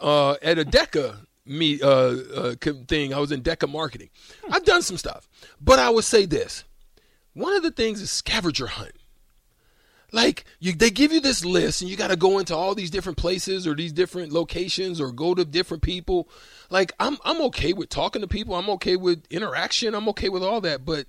uh, 0.00 0.36
at 0.42 0.58
a 0.58 0.64
DECA 0.64 1.26
me 1.46 1.80
uh, 1.80 1.86
uh, 1.86 2.54
thing. 2.88 3.14
I 3.14 3.18
was 3.18 3.32
in 3.32 3.42
DECA 3.42 3.70
marketing. 3.70 4.10
I've 4.50 4.64
done 4.64 4.82
some 4.82 4.96
stuff, 4.96 5.28
but 5.60 5.78
I 5.78 5.90
would 5.90 6.04
say 6.04 6.26
this: 6.26 6.64
one 7.32 7.54
of 7.54 7.62
the 7.62 7.70
things 7.70 8.00
is 8.00 8.10
scavenger 8.10 8.66
hunt. 8.66 8.94
Like 10.14 10.44
you, 10.60 10.72
they 10.72 10.90
give 10.90 11.12
you 11.12 11.20
this 11.20 11.44
list 11.44 11.82
and 11.82 11.90
you 11.90 11.96
got 11.96 12.08
to 12.08 12.16
go 12.16 12.38
into 12.38 12.54
all 12.54 12.74
these 12.74 12.90
different 12.90 13.18
places 13.18 13.66
or 13.66 13.74
these 13.74 13.92
different 13.92 14.32
locations 14.32 15.00
or 15.00 15.10
go 15.10 15.34
to 15.34 15.44
different 15.44 15.82
people. 15.82 16.28
Like 16.70 16.92
i'm 17.00 17.18
i'm 17.24 17.42
okay 17.42 17.72
with 17.72 17.88
talking 17.88 18.22
to 18.22 18.28
people. 18.28 18.54
I'm 18.54 18.70
okay 18.70 18.96
with 18.96 19.26
interaction. 19.30 19.94
I'm 19.94 20.08
okay 20.10 20.28
with 20.28 20.42
all 20.42 20.60
that 20.62 20.84
but 20.84 21.06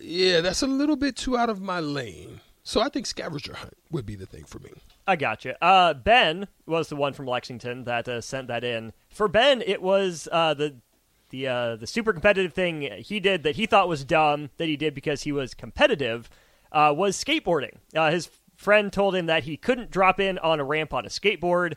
yeah 0.00 0.40
that's 0.40 0.62
a 0.62 0.66
little 0.66 0.96
bit 0.96 1.16
too 1.16 1.36
out 1.36 1.50
of 1.50 1.60
my 1.60 1.80
lane. 1.80 2.40
So 2.62 2.80
i 2.80 2.88
think 2.88 3.06
scavenger 3.06 3.54
hunt 3.54 3.76
would 3.90 4.06
be 4.06 4.16
the 4.16 4.26
thing 4.26 4.44
for 4.44 4.58
me. 4.58 4.70
I 5.06 5.16
gotcha. 5.16 5.62
Uh, 5.62 5.92
ben 5.92 6.48
was 6.64 6.88
the 6.88 6.96
one 6.96 7.12
from 7.12 7.26
Lexington 7.26 7.84
that 7.84 8.08
uh, 8.08 8.22
sent 8.22 8.48
that 8.48 8.64
in. 8.64 8.94
For 9.10 9.28
Ben, 9.28 9.60
it 9.60 9.82
was 9.82 10.28
uh, 10.32 10.54
the 10.54 10.76
the 11.28 11.46
uh, 11.46 11.76
the 11.76 11.86
super 11.86 12.14
competitive 12.14 12.54
thing 12.54 12.88
he 13.02 13.20
did 13.20 13.42
that 13.42 13.56
he 13.56 13.66
thought 13.66 13.86
was 13.86 14.02
dumb 14.02 14.48
that 14.56 14.68
he 14.68 14.76
did 14.76 14.94
because 14.94 15.24
he 15.24 15.32
was 15.32 15.52
competitive 15.52 16.30
uh, 16.74 16.92
was 16.94 17.16
skateboarding. 17.16 17.76
Uh, 17.96 18.10
his 18.10 18.28
friend 18.56 18.92
told 18.92 19.14
him 19.16 19.26
that 19.26 19.44
he 19.44 19.56
couldn't 19.56 19.90
drop 19.90 20.20
in 20.20 20.36
on 20.38 20.60
a 20.60 20.64
ramp 20.64 20.92
on 20.92 21.06
a 21.06 21.08
skateboard. 21.08 21.74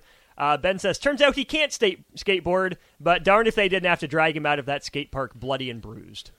ben 0.62 0.78
says, 0.80 1.00
turns 1.00 1.22
out 1.22 1.36
he 1.36 1.46
can't 1.46 1.72
state 1.72 2.04
skateboard, 2.16 2.76
but 3.00 3.24
darn 3.24 3.48
if 3.48 3.56
they 3.56 3.70
didn't 3.70 3.88
have 3.90 4.00
to 4.02 4.08
drag 4.08 4.36
him 4.36 4.46
out 4.46 4.60
of 4.60 4.66
that 4.66 4.84
skate 4.84 5.12
park 5.12 5.34
bloody 5.36 5.70
and 5.70 5.82
bruised. 5.82 6.32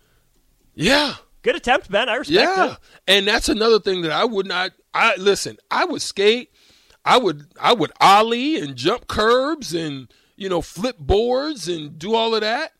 yeah 0.74 1.14
Good 1.42 1.54
attempt, 1.56 1.88
Ben. 1.90 2.08
I 2.08 2.16
respect 2.16 2.40
yeah 2.56 2.72
it. 2.72 2.78
and 3.06 3.26
that's 3.26 3.48
another 3.48 3.78
thing 3.78 4.02
that 4.02 4.10
i 4.10 4.24
would 4.24 4.46
not 4.46 4.72
i 4.92 5.14
listen 5.16 5.56
i 5.70 5.84
would 5.84 6.02
skate 6.02 6.50
i 7.04 7.16
would 7.16 7.46
i 7.60 7.72
would 7.72 7.92
ollie 8.00 8.56
and 8.60 8.74
jump 8.74 9.06
curbs 9.06 9.72
and 9.72 10.12
you 10.36 10.48
know 10.48 10.60
flip 10.60 10.98
boards 10.98 11.68
and 11.68 11.96
do 11.98 12.14
all 12.14 12.34
of 12.34 12.40
that 12.40 12.72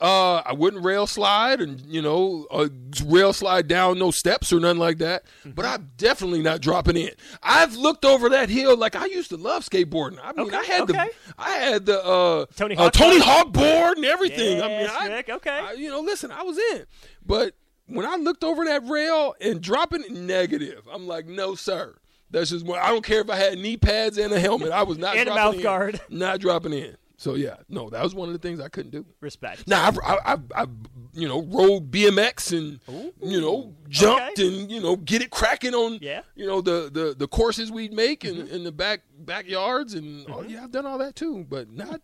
uh, 0.00 0.36
I 0.46 0.52
wouldn't 0.54 0.84
rail 0.84 1.06
slide 1.06 1.60
and 1.60 1.80
you 1.82 2.00
know 2.02 2.46
uh, 2.50 2.68
rail 3.04 3.32
slide 3.32 3.68
down 3.68 3.98
no 3.98 4.10
steps 4.10 4.52
or 4.52 4.60
nothing 4.60 4.78
like 4.78 4.98
that. 4.98 5.24
But 5.44 5.64
I'm 5.66 5.90
definitely 5.96 6.42
not 6.42 6.60
dropping 6.60 6.96
in. 6.96 7.10
I've 7.42 7.76
looked 7.76 8.04
over 8.04 8.28
that 8.30 8.48
hill 8.48 8.76
like 8.76 8.96
I 8.96 9.06
used 9.06 9.30
to 9.30 9.36
love 9.36 9.64
skateboarding. 9.68 10.18
I 10.22 10.32
mean, 10.32 10.46
Okay, 10.48 10.56
I 10.56 10.62
had 10.64 10.82
okay. 10.82 10.92
the 10.92 11.34
I 11.38 11.50
had 11.50 11.86
the 11.86 12.02
uh, 12.04 12.46
Tony 12.56 12.76
uh, 12.76 12.84
Hawk 12.84 12.92
Tony 12.92 13.18
board? 13.18 13.22
Hawk 13.28 13.52
board 13.52 13.96
and 13.98 14.06
everything. 14.06 14.62
I 14.62 14.68
mean, 14.68 14.80
Yes, 14.80 14.96
I, 14.98 15.08
Rick, 15.08 15.28
okay. 15.28 15.50
I- 15.50 15.72
you 15.72 15.88
know, 15.90 16.00
listen, 16.00 16.30
I 16.30 16.42
was 16.42 16.56
in, 16.72 16.86
but 17.24 17.54
when 17.86 18.06
I 18.06 18.16
looked 18.16 18.44
over 18.44 18.64
that 18.66 18.86
rail 18.88 19.34
and 19.40 19.60
dropping 19.60 20.02
it 20.04 20.12
negative, 20.12 20.86
I'm 20.92 21.06
like, 21.08 21.26
no, 21.26 21.54
sir. 21.54 21.96
That's 22.32 22.50
just 22.50 22.64
more. 22.64 22.78
I 22.78 22.90
don't 22.90 23.04
care 23.04 23.20
if 23.20 23.28
I 23.28 23.34
had 23.34 23.58
knee 23.58 23.76
pads 23.76 24.16
and 24.16 24.32
a 24.32 24.38
helmet. 24.38 24.70
I 24.70 24.84
was 24.84 24.98
not 24.98 25.16
And 25.16 25.28
a 25.28 25.32
dropping 25.32 25.44
mouth 25.44 25.54
in. 25.56 25.62
guard. 25.62 26.00
Not 26.10 26.38
dropping 26.38 26.72
in. 26.74 26.96
So 27.20 27.34
yeah, 27.34 27.56
no, 27.68 27.90
that 27.90 28.02
was 28.02 28.14
one 28.14 28.30
of 28.30 28.32
the 28.32 28.38
things 28.38 28.60
I 28.60 28.68
couldn't 28.68 28.92
do. 28.92 29.04
Respect. 29.20 29.68
Now 29.68 29.86
I've, 29.86 29.98
I- 29.98 30.18
I've, 30.24 30.42
I've, 30.54 30.70
you 31.12 31.28
know, 31.28 31.42
rode 31.42 31.90
BMX 31.90 32.56
and 32.56 32.80
you 33.22 33.40
know 33.42 33.74
jumped 33.90 34.38
Okay. 34.38 34.48
and 34.62 34.72
you 34.72 34.80
know 34.80 34.96
get 34.96 35.20
it 35.20 35.28
cracking 35.30 35.74
on 35.74 35.98
Yeah. 36.00 36.22
you 36.34 36.46
know 36.46 36.62
the 36.62 36.88
the 36.90 37.14
the 37.18 37.28
courses 37.28 37.70
we'd 37.70 37.92
make 37.92 38.24
in, 38.24 38.48
in 38.48 38.64
the 38.64 38.72
back 38.72 39.00
backyards 39.18 39.92
and 39.92 40.24
oh 40.30 40.36
Mm-hmm. 40.36 40.48
yeah 40.48 40.64
I've 40.64 40.70
done 40.72 40.86
all 40.86 40.96
that 40.98 41.14
too, 41.14 41.44
but 41.46 41.70
not. 41.70 42.00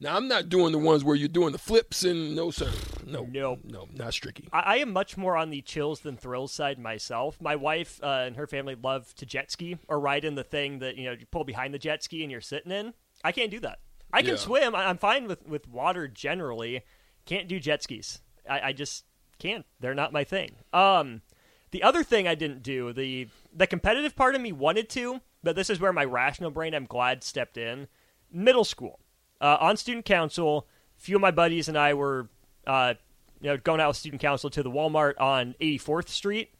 Now 0.00 0.16
I'm 0.16 0.26
not 0.26 0.48
doing 0.48 0.72
the 0.72 0.78
ones 0.78 1.04
where 1.04 1.14
you're 1.14 1.28
doing 1.28 1.52
the 1.52 1.58
flips 1.58 2.02
and 2.02 2.34
no 2.34 2.50
sir, 2.50 2.70
no, 3.06 3.28
Nope. 3.30 3.60
no, 3.64 3.88
not 3.94 4.08
stricky. 4.10 4.48
I, 4.52 4.60
I 4.60 4.76
am 4.78 4.92
much 4.92 5.16
more 5.16 5.36
on 5.36 5.50
the 5.50 5.60
chills 5.62 6.00
than 6.00 6.16
thrills 6.16 6.52
side 6.52 6.78
myself. 6.80 7.40
My 7.40 7.54
wife 7.54 8.00
uh, 8.02 8.24
and 8.26 8.34
her 8.36 8.46
family 8.48 8.74
love 8.80 9.14
to 9.16 9.24
jet 9.26 9.52
ski 9.52 9.76
or 9.88 10.00
ride 10.00 10.24
in 10.24 10.34
the 10.34 10.44
thing 10.44 10.80
that 10.80 10.96
you 10.96 11.04
know 11.04 11.12
you 11.12 11.26
pull 11.30 11.44
behind 11.44 11.74
the 11.74 11.78
jet 11.78 12.02
ski 12.02 12.22
and 12.24 12.30
you're 12.32 12.40
sitting 12.40 12.72
in. 12.72 12.94
I 13.22 13.30
can't 13.32 13.50
do 13.52 13.60
that. 13.60 13.78
I 14.12 14.22
can 14.22 14.32
Yeah. 14.32 14.36
swim. 14.36 14.74
I, 14.74 14.86
I'm 14.86 14.98
fine 14.98 15.26
with 15.26 15.46
with 15.46 15.68
water 15.68 16.08
generally. 16.08 16.82
Can't 17.26 17.48
do 17.48 17.60
jet 17.60 17.82
skis. 17.82 18.20
I, 18.48 18.60
I 18.68 18.72
just 18.72 19.04
can't. 19.38 19.66
They're 19.80 19.94
not 19.94 20.12
my 20.12 20.24
thing. 20.24 20.52
Um, 20.72 21.22
the 21.70 21.82
other 21.82 22.02
thing 22.02 22.26
I 22.26 22.34
didn't 22.34 22.62
do 22.62 22.92
the 22.92 23.28
the 23.52 23.66
competitive 23.66 24.16
part 24.16 24.34
of 24.34 24.40
me 24.40 24.52
wanted 24.52 24.88
to, 24.90 25.20
but 25.42 25.56
this 25.56 25.68
is 25.70 25.80
where 25.80 25.92
my 25.92 26.04
rational 26.04 26.50
brain 26.50 26.74
I'm 26.74 26.86
glad 26.86 27.22
stepped 27.22 27.56
in. 27.58 27.88
Middle 28.32 28.64
school, 28.64 29.00
uh, 29.40 29.56
on 29.60 29.76
student 29.76 30.04
council, 30.04 30.66
a 30.98 31.00
few 31.00 31.16
of 31.16 31.22
my 31.22 31.30
buddies 31.30 31.68
and 31.68 31.78
I 31.78 31.94
were, 31.94 32.28
uh, 32.66 32.94
you 33.40 33.48
know, 33.50 33.56
going 33.56 33.80
out 33.80 33.88
with 33.88 33.96
student 33.96 34.20
council 34.20 34.50
to 34.50 34.62
the 34.62 34.70
Walmart 34.70 35.14
on 35.20 35.54
84th 35.60 36.08
Street, 36.08 36.50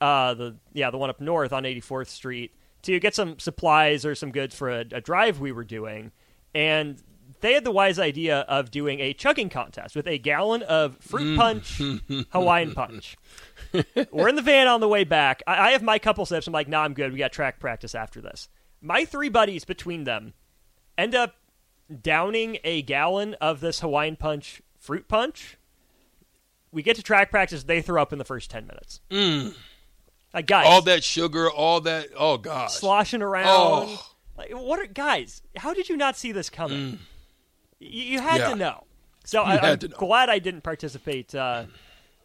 uh, 0.00 0.34
the 0.34 0.56
yeah, 0.72 0.90
the 0.90 0.98
one 0.98 1.10
up 1.10 1.20
north 1.20 1.52
on 1.52 1.64
84th 1.64 2.08
Street, 2.08 2.54
to 2.82 2.98
get 3.00 3.14
some 3.14 3.38
supplies 3.38 4.04
or 4.04 4.14
some 4.14 4.30
goods 4.30 4.54
for 4.54 4.68
a, 4.70 4.80
a 4.92 5.00
drive 5.00 5.40
we 5.40 5.50
were 5.52 5.64
doing, 5.64 6.12
and 6.54 7.02
they 7.42 7.54
had 7.54 7.64
the 7.64 7.72
wise 7.72 7.98
idea 7.98 8.40
of 8.40 8.70
doing 8.70 9.00
a 9.00 9.12
chugging 9.12 9.48
contest 9.48 9.96
with 9.96 10.06
a 10.06 10.16
gallon 10.16 10.62
of 10.62 10.96
fruit 11.00 11.36
mm. 11.36 11.36
punch, 11.36 12.26
Hawaiian 12.32 12.72
punch. 12.72 13.16
We're 14.10 14.28
in 14.28 14.36
the 14.36 14.42
van 14.42 14.68
on 14.68 14.80
the 14.80 14.88
way 14.88 15.04
back. 15.04 15.42
I, 15.46 15.68
I 15.68 15.70
have 15.72 15.82
my 15.82 15.98
couple 15.98 16.24
sips. 16.24 16.46
I'm 16.46 16.52
like, 16.52 16.68
nah, 16.68 16.82
I'm 16.82 16.94
good. 16.94 17.12
We 17.12 17.18
got 17.18 17.32
track 17.32 17.58
practice 17.58 17.94
after 17.94 18.20
this. 18.20 18.48
My 18.80 19.04
three 19.04 19.28
buddies 19.28 19.64
between 19.64 20.04
them 20.04 20.34
end 20.96 21.14
up 21.14 21.34
downing 22.00 22.58
a 22.64 22.82
gallon 22.82 23.34
of 23.34 23.60
this 23.60 23.80
Hawaiian 23.80 24.16
punch 24.16 24.62
fruit 24.78 25.08
punch. 25.08 25.58
We 26.70 26.82
get 26.82 26.96
to 26.96 27.02
track 27.02 27.30
practice. 27.30 27.64
They 27.64 27.82
throw 27.82 28.00
up 28.00 28.12
in 28.12 28.18
the 28.18 28.24
first 28.24 28.50
10 28.50 28.66
minutes. 28.66 29.00
Mm. 29.10 29.54
Like, 30.32 30.46
guys, 30.46 30.66
all 30.66 30.82
that 30.82 31.04
sugar, 31.04 31.50
all 31.50 31.80
that. 31.82 32.08
Oh 32.16 32.38
gosh. 32.38 32.72
sloshing 32.72 33.20
around. 33.20 33.46
Oh. 33.48 34.11
Like, 34.50 34.62
what 34.62 34.78
are, 34.80 34.86
guys, 34.86 35.42
how 35.56 35.72
did 35.74 35.88
you 35.88 35.96
not 35.96 36.16
see 36.16 36.32
this 36.32 36.50
coming? 36.50 36.98
Y- 37.80 37.86
You, 37.88 38.20
had 38.20 38.40
Yeah. 38.40 38.50
to 38.50 38.56
know. 38.56 38.84
So 39.24 39.42
I, 39.42 39.56
I'm 39.72 39.78
know. 39.80 39.88
glad 39.88 40.28
I 40.30 40.38
didn't 40.38 40.62
participate 40.62 41.34
uh, 41.34 41.64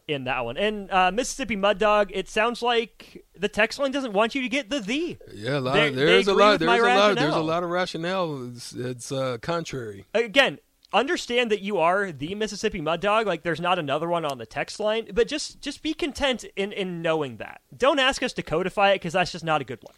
in 0.08 0.24
that 0.24 0.46
one. 0.46 0.58
And 0.58 0.90
uh, 0.92 1.12
Mississippi 1.12 1.56
Mud 1.56 1.78
Dog, 1.78 2.10
it 2.14 2.28
sounds 2.28 2.62
like 2.62 3.24
the 3.38 3.48
text 3.50 3.78
line 3.78 3.92
doesn't 3.92 4.14
want 4.14 4.34
you 4.36 4.42
to 4.42 4.50
get 4.50 4.70
the 4.70 4.80
the. 4.80 5.18
Yeah, 5.34 5.58
a 5.58 5.60
lot. 5.60 5.74
They- 5.74 5.90
there's 5.92 6.28
a 6.28 6.34
lot. 6.34 6.60
There's 6.60 6.80
a 6.82 6.84
lot. 6.84 7.16
There's 7.16 7.36
a 7.36 7.40
lot 7.40 7.64
of 7.64 7.70
rationale. 7.70 8.48
It's, 8.50 8.74
it's 8.74 9.12
uh, 9.12 9.38
contrary. 9.42 10.06
Again, 10.14 10.58
understand 10.94 11.52
that 11.52 11.62
you 11.62 11.78
are 11.78 12.12
the 12.12 12.34
Mississippi 12.34 12.82
Mud 12.82 13.02
Dog. 13.02 13.28
Like, 13.28 13.44
there's 13.44 13.62
not 13.62 13.78
another 13.78 14.08
one 14.08 14.26
on 14.26 14.38
the 14.40 14.46
text 14.46 14.80
line, 14.80 15.10
but 15.14 15.28
just 15.28 15.62
just 15.62 15.84
be 15.84 15.94
content 15.94 16.46
in 16.56 16.72
in 16.72 17.02
knowing 17.04 17.38
that. 17.38 17.62
Don't 17.78 18.00
ask 18.00 18.24
us 18.24 18.34
to 18.34 18.42
codify 18.42 18.92
it 18.92 18.96
because 18.96 19.14
that's 19.14 19.32
just 19.34 19.44
not 19.46 19.62
a 19.62 19.66
good 19.66 19.84
look. 19.84 19.98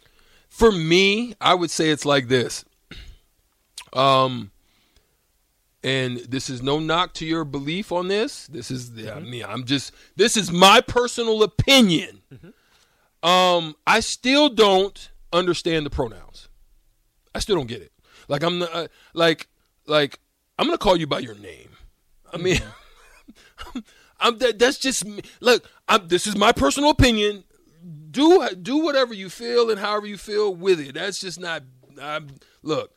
For 0.50 0.70
me, 0.70 1.34
I 1.40 1.54
would 1.54 1.70
say 1.70 1.88
it's 1.88 2.04
like 2.04 2.28
this. 2.28 2.64
Um, 3.94 4.50
and 5.82 6.18
this 6.18 6.50
is 6.50 6.62
no 6.62 6.78
knock 6.78 7.14
to 7.14 7.24
your 7.26 7.44
belief 7.44 7.90
on 7.90 8.08
this. 8.08 8.46
This 8.48 8.70
is, 8.70 8.92
I 9.08 9.20
mean, 9.20 9.44
I'm 9.48 9.64
just. 9.64 9.92
This 10.16 10.36
is 10.36 10.52
my 10.52 10.82
personal 10.82 11.42
opinion. 11.42 12.20
Um, 13.22 13.74
I 13.86 14.00
still 14.00 14.48
don't 14.48 15.10
understand 15.32 15.86
the 15.86 15.90
pronouns. 15.90 16.48
I 17.34 17.38
still 17.38 17.56
don't 17.56 17.68
get 17.68 17.82
it. 17.82 17.92
Like 18.28 18.42
I'm 18.42 18.58
not, 18.60 18.74
uh, 18.74 18.88
like 19.14 19.48
like 19.86 20.18
I'm 20.58 20.66
gonna 20.66 20.78
call 20.78 20.96
you 20.96 21.06
by 21.06 21.20
your 21.20 21.34
name. 21.34 21.70
I 22.32 22.36
mean, 22.36 22.60
I'm 24.20 24.38
that. 24.38 24.58
That's 24.58 24.78
just 24.78 25.04
me. 25.04 25.22
look. 25.40 25.68
I'm, 25.88 26.08
this 26.08 26.26
is 26.26 26.36
my 26.36 26.52
personal 26.52 26.90
opinion. 26.90 27.44
Do 28.10 28.48
do 28.60 28.78
whatever 28.78 29.14
you 29.14 29.28
feel 29.28 29.70
and 29.70 29.78
however 29.78 30.06
you 30.06 30.16
feel 30.16 30.54
with 30.54 30.80
it. 30.80 30.94
That's 30.94 31.20
just 31.20 31.38
not. 31.38 31.62
I'm, 32.00 32.28
look, 32.62 32.92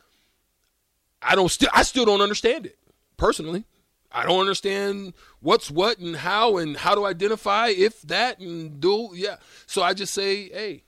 I 1.22 1.34
don't 1.34 1.50
still. 1.50 1.70
I 1.72 1.82
still 1.82 2.04
don't 2.04 2.20
understand 2.20 2.66
it 2.66 2.78
personally. 3.16 3.64
I 4.10 4.24
don't 4.24 4.40
understand 4.40 5.14
what's 5.40 5.70
what 5.70 5.98
and 5.98 6.16
how 6.16 6.56
and 6.56 6.76
how 6.76 6.94
to 6.94 7.04
identify 7.04 7.68
if 7.68 8.00
that 8.02 8.38
and 8.38 8.80
do 8.80 9.10
yeah. 9.14 9.36
So 9.66 9.82
I 9.82 9.92
just 9.92 10.14
say, 10.14 10.48
hey, 10.50 10.84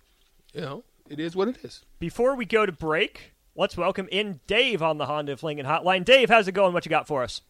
you 0.55 0.61
know, 0.61 0.85
it 1.09 1.19
is 1.19 1.35
what 1.35 1.49
it 1.49 1.59
is. 1.65 1.83
Before 1.99 2.37
we 2.37 2.45
go 2.45 2.65
to 2.65 2.73
break, 2.73 3.33
let's 3.57 3.77
welcome 3.77 4.09
in 4.13 4.41
Dave 4.47 4.81
on 4.81 4.99
the 4.99 5.07
Honda 5.07 5.37
Flinging 5.37 5.65
Hotline. 5.65 6.05
Dave, 6.05 6.29
how's 6.31 6.47
it 6.47 6.53
going? 6.53 6.73
What 6.73 6.87
you 6.87 6.91
got 6.91 7.09
for 7.09 7.23
us? 7.25 7.43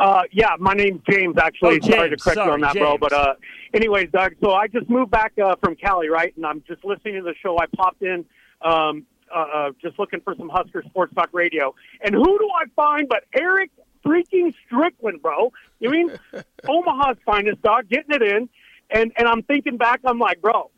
Uh, 0.00 0.22
yeah, 0.32 0.56
my 0.58 0.72
name's 0.72 1.02
James. 1.08 1.36
Actually, 1.36 1.78
Oh, 1.82 1.86
sorry 1.90 2.08
to 2.10 2.16
James, 2.16 2.22
correct 2.22 2.36
you 2.38 2.42
on 2.52 2.60
that, 2.62 2.74
bro. 2.74 2.96
But 2.96 3.12
uh, 3.12 3.34
anyways, 3.74 4.08
Doug. 4.10 4.34
So 4.42 4.52
I 4.52 4.66
just 4.66 4.88
moved 4.88 5.10
back 5.10 5.32
uh, 5.38 5.56
from 5.62 5.76
Cali, 5.76 6.08
right? 6.08 6.34
And 6.36 6.46
I'm 6.46 6.62
just 6.66 6.82
listening 6.84 7.16
to 7.16 7.22
the 7.22 7.34
show. 7.42 7.58
I 7.58 7.66
popped 7.76 8.02
in, 8.02 8.24
um, 8.62 9.06
uh, 9.34 9.38
uh, 9.38 9.70
just 9.82 9.98
looking 9.98 10.20
for 10.22 10.34
some 10.36 10.48
Husker 10.48 10.82
Sports 10.88 11.14
Talk 11.14 11.28
Radio. 11.32 11.74
And 12.00 12.14
who 12.14 12.24
do 12.38 12.48
I 12.48 12.64
find 12.74 13.10
but 13.10 13.24
Eric 13.34 13.70
freaking 14.04 14.54
Strickland, 14.66 15.20
bro? 15.20 15.52
You 15.80 15.90
mean 15.90 16.12
Omaha's 16.66 17.18
finest 17.26 17.60
dog, 17.60 17.88
getting 17.90 18.14
it 18.14 18.22
in. 18.22 18.48
And 18.90 19.12
and 19.16 19.28
I'm 19.28 19.42
thinking 19.42 19.76
back, 19.76 20.00
I'm 20.06 20.18
like, 20.18 20.40
bro, 20.40 20.70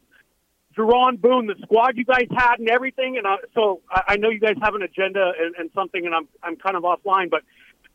Jaron 0.77 1.21
Boone, 1.21 1.47
the 1.47 1.55
squad 1.63 1.97
you 1.97 2.05
guys 2.05 2.27
had, 2.37 2.59
and 2.59 2.69
everything. 2.69 3.19
And 3.19 3.27
uh, 3.27 3.37
so 3.55 3.83
I, 3.89 4.03
I 4.09 4.17
know 4.17 4.31
you 4.31 4.41
guys 4.41 4.57
have 4.63 4.75
an 4.75 4.83
agenda 4.83 5.33
and, 5.41 5.55
and 5.55 5.71
something, 5.77 6.05
and 6.05 6.13
I'm 6.15 6.27
I'm 6.43 6.57
kind 6.57 6.77
of 6.77 6.83
offline, 6.83 7.31
but 7.31 7.43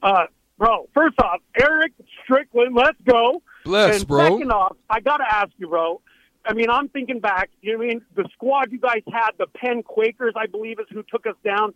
uh, 0.02 0.28
bro, 0.58 0.88
first 0.94 1.16
off, 1.22 1.40
Erick 1.60 1.94
Strickland, 2.24 2.76
let's 2.76 3.00
go. 3.08 3.42
Bless, 3.64 4.00
and 4.00 4.08
bro. 4.08 4.24
Second 4.24 4.52
off, 4.52 4.76
I 4.90 5.00
got 5.00 5.18
to 5.18 5.26
ask 5.30 5.52
you, 5.58 5.68
bro. 5.68 6.02
I 6.46 6.54
mean, 6.54 6.70
I'm 6.70 6.88
thinking 6.90 7.20
back. 7.20 7.50
You 7.62 7.74
know 7.74 7.80
what 7.80 7.86
I 7.86 7.88
mean? 7.90 8.02
The 8.16 8.26
squad 8.34 8.72
you 8.72 8.80
guys 8.80 9.02
had, 9.12 9.32
the 9.38 9.48
Penn 9.48 9.84
Quakers, 9.84 10.34
I 10.36 10.48
believe, 10.48 10.80
is 10.80 10.86
who 10.90 11.04
took 11.04 11.28
us 11.28 11.36
down. 11.44 11.74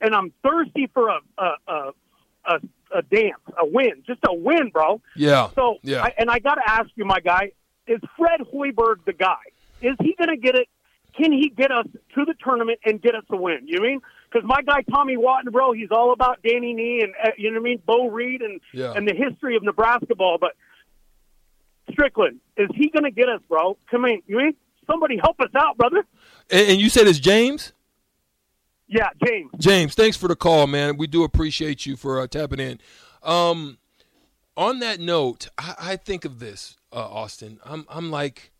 And 0.00 0.14
I'm 0.14 0.32
thirsty 0.42 0.88
for 0.92 1.08
a 1.08 1.18
a 1.38 1.50
a, 1.66 1.92
a, 2.46 2.60
a 2.98 3.02
dance, 3.02 3.40
a 3.58 3.66
win, 3.66 4.02
just 4.06 4.20
a 4.28 4.34
win, 4.34 4.70
bro. 4.70 5.00
Yeah. 5.16 5.48
So, 5.54 5.78
yeah. 5.82 6.04
I, 6.04 6.14
and 6.18 6.30
I 6.30 6.38
got 6.38 6.56
to 6.56 6.62
ask 6.66 6.90
you, 6.94 7.04
my 7.04 7.20
guy, 7.20 7.52
is 7.86 8.00
Fred 8.16 8.40
Hoiberg 8.52 9.04
the 9.04 9.12
guy? 9.12 9.36
Is 9.82 9.96
he 10.00 10.14
going 10.16 10.30
to 10.30 10.36
get 10.36 10.54
it 10.54 10.68
can 11.16 11.32
he 11.32 11.48
get 11.48 11.70
us 11.70 11.86
to 12.14 12.24
the 12.24 12.34
tournament 12.42 12.80
and 12.84 13.00
get 13.00 13.14
us 13.14 13.24
a 13.30 13.36
win? 13.36 13.60
You 13.66 13.78
know 13.78 13.86
I 13.86 13.88
mean? 13.88 14.00
Because 14.34 14.48
my 14.48 14.62
guy 14.62 14.82
Tommy 14.90 15.16
Watton, 15.16 15.52
bro, 15.52 15.72
he's 15.72 15.90
all 15.92 16.12
about 16.12 16.40
Danny 16.42 16.72
Nee 16.74 17.02
and 17.02 17.12
uh, 17.24 17.30
you 17.38 17.50
know 17.52 17.60
what 17.60 17.66
I 17.66 17.70
mean, 17.70 17.82
Beau 17.86 18.08
Reid 18.08 18.42
and 18.42 18.60
Yeah. 18.72 18.92
and 18.96 19.08
the 19.08 19.14
history 19.14 19.54
of 19.54 19.62
Nebraska 19.62 20.16
ball. 20.16 20.38
But 20.40 20.56
Strickland, 21.92 22.40
is 22.56 22.68
he 22.74 22.88
going 22.88 23.04
to 23.04 23.12
get 23.12 23.28
us, 23.28 23.40
bro? 23.48 23.76
Come 23.90 24.04
in, 24.06 24.22
you 24.26 24.38
mean? 24.38 24.54
Somebody 24.90 25.16
help 25.22 25.40
us 25.40 25.50
out, 25.54 25.78
brother. 25.78 26.04
And, 26.50 26.70
and 26.72 26.80
you 26.80 26.88
said 26.90 27.06
it's 27.06 27.20
James. 27.20 27.72
Yeah, 28.88 29.08
James. 29.24 29.50
James, 29.58 29.94
thanks 29.94 30.16
for 30.16 30.28
the 30.28 30.36
call, 30.36 30.66
man. 30.66 30.96
We 30.96 31.06
do 31.06 31.22
appreciate 31.24 31.86
you 31.86 31.96
for 31.96 32.20
uh, 32.20 32.26
tapping 32.26 32.60
in. 32.60 32.80
Um, 33.22 33.78
on 34.56 34.80
that 34.80 35.00
note, 35.00 35.48
I, 35.56 35.74
I 35.78 35.96
think 35.96 36.24
of 36.24 36.38
this, 36.38 36.76
uh, 36.92 36.96
Austin. 36.96 37.60
I'm, 37.64 37.86
I'm 37.88 38.10
like, 38.10 38.50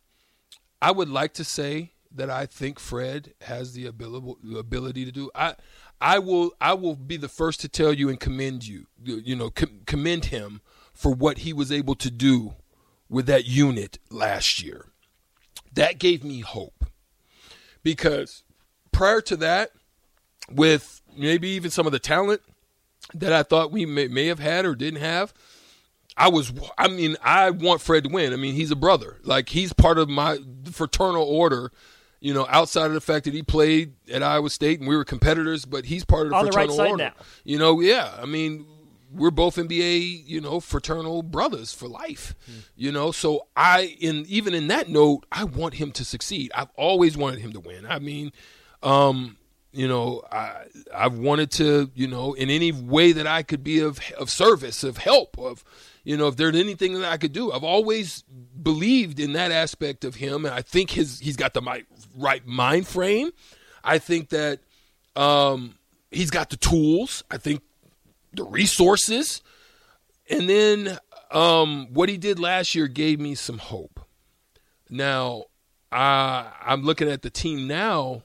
I 0.80 0.92
would 0.92 1.08
like 1.10 1.34
to 1.34 1.44
say 1.44 1.90
that 2.14 2.30
I 2.30 2.46
think 2.46 2.78
Fred 2.78 3.34
has 3.42 3.72
the 3.72 3.86
ability, 3.86 4.34
ability 4.56 5.04
to 5.04 5.12
do. 5.12 5.30
I, 5.34 5.54
I 6.00 6.18
will, 6.18 6.52
I 6.60 6.74
will 6.74 6.96
be 6.96 7.16
the 7.16 7.28
first 7.28 7.60
to 7.60 7.68
tell 7.68 7.92
you 7.92 8.08
and 8.08 8.18
commend 8.18 8.66
you. 8.66 8.86
You 9.02 9.36
know, 9.36 9.50
com- 9.50 9.80
commend 9.86 10.26
him 10.26 10.60
for 10.92 11.12
what 11.12 11.38
he 11.38 11.52
was 11.52 11.72
able 11.72 11.94
to 11.96 12.10
do 12.10 12.54
with 13.08 13.26
that 13.26 13.46
unit 13.46 13.98
last 14.10 14.62
year. 14.62 14.86
That 15.72 15.98
gave 15.98 16.22
me 16.22 16.40
hope 16.40 16.86
because 17.82 18.44
prior 18.92 19.20
to 19.22 19.36
that 19.36 19.70
with 20.50 21.02
maybe 21.16 21.48
even 21.48 21.70
some 21.70 21.86
of 21.86 21.92
the 21.92 21.98
talent 21.98 22.40
that 23.12 23.32
I 23.32 23.42
thought 23.42 23.72
we 23.72 23.86
may, 23.86 24.08
may 24.08 24.26
have 24.26 24.38
had 24.38 24.64
or 24.64 24.74
didn't 24.74 25.00
have. 25.00 25.34
I 26.16 26.28
was, 26.28 26.52
I 26.78 26.88
mean, 26.88 27.16
I 27.22 27.50
want 27.50 27.80
Fred 27.80 28.04
to 28.04 28.10
win. 28.10 28.32
I 28.32 28.36
mean, 28.36 28.54
he's 28.54 28.70
a 28.70 28.76
brother. 28.76 29.18
Like, 29.24 29.48
he's 29.48 29.72
part 29.72 29.98
of 29.98 30.08
my 30.08 30.38
fraternal 30.70 31.24
order, 31.24 31.72
you 32.24 32.32
know, 32.32 32.46
outside 32.48 32.86
of 32.86 32.94
the 32.94 33.02
fact 33.02 33.26
that 33.26 33.34
he 33.34 33.42
played 33.42 33.92
at 34.10 34.22
Iowa 34.22 34.48
State 34.48 34.80
and 34.80 34.88
we 34.88 34.96
were 34.96 35.04
competitors, 35.04 35.66
but 35.66 35.84
he's 35.84 36.06
part 36.06 36.22
of 36.22 36.30
the 36.30 36.36
On 36.36 36.46
the 36.46 36.52
right 36.52 36.68
fraternal 36.68 36.76
side 36.76 36.90
order. 36.90 37.04
now. 37.04 37.12
You 37.44 37.58
know, 37.58 37.80
yeah. 37.80 38.16
I 38.18 38.24
mean, 38.24 38.64
we're 39.12 39.30
both 39.30 39.56
NBA, 39.56 40.26
you 40.26 40.40
know, 40.40 40.58
fraternal 40.58 41.22
brothers 41.22 41.74
for 41.74 41.86
life. 41.86 42.34
You 42.76 42.92
know, 42.92 43.12
so 43.12 43.46
I 43.54 43.94
in 44.00 44.24
even 44.26 44.54
in 44.54 44.68
that 44.68 44.88
note, 44.88 45.26
I 45.30 45.44
want 45.44 45.74
him 45.74 45.92
to 45.92 46.04
succeed. 46.04 46.50
I've 46.54 46.70
always 46.76 47.14
wanted 47.14 47.40
him 47.40 47.52
to 47.52 47.60
win. 47.60 47.84
I 47.86 47.98
mean, 47.98 48.32
um, 48.82 49.36
you 49.74 49.88
know, 49.88 50.22
I 50.30 50.66
I've 50.94 51.18
wanted 51.18 51.50
to, 51.52 51.90
you 51.94 52.06
know, 52.06 52.32
in 52.34 52.48
any 52.48 52.70
way 52.72 53.12
that 53.12 53.26
I 53.26 53.42
could 53.42 53.64
be 53.64 53.80
of 53.80 54.00
of 54.18 54.30
service, 54.30 54.84
of 54.84 54.98
help, 54.98 55.36
of 55.38 55.64
you 56.04 56.16
know, 56.16 56.28
if 56.28 56.36
there's 56.36 56.54
anything 56.54 56.94
that 57.00 57.10
I 57.10 57.16
could 57.16 57.32
do. 57.32 57.50
I've 57.50 57.64
always 57.64 58.22
believed 58.62 59.18
in 59.18 59.32
that 59.32 59.50
aspect 59.50 60.04
of 60.04 60.16
him, 60.16 60.44
and 60.44 60.54
I 60.54 60.62
think 60.62 60.90
his 60.90 61.18
he's 61.18 61.36
got 61.36 61.54
the 61.54 61.62
right, 61.62 61.86
right 62.16 62.46
mind 62.46 62.86
frame. 62.86 63.30
I 63.82 63.98
think 63.98 64.28
that 64.28 64.60
um, 65.16 65.74
he's 66.10 66.30
got 66.30 66.50
the 66.50 66.56
tools. 66.56 67.24
I 67.30 67.38
think 67.38 67.62
the 68.32 68.44
resources, 68.44 69.42
and 70.28 70.48
then 70.48 70.98
um, 71.30 71.88
what 71.92 72.08
he 72.08 72.18
did 72.18 72.38
last 72.38 72.74
year 72.74 72.86
gave 72.86 73.18
me 73.18 73.34
some 73.34 73.58
hope. 73.58 74.00
Now, 74.90 75.44
I 75.90 76.52
I'm 76.64 76.82
looking 76.82 77.08
at 77.08 77.22
the 77.22 77.30
team 77.30 77.66
now. 77.66 78.22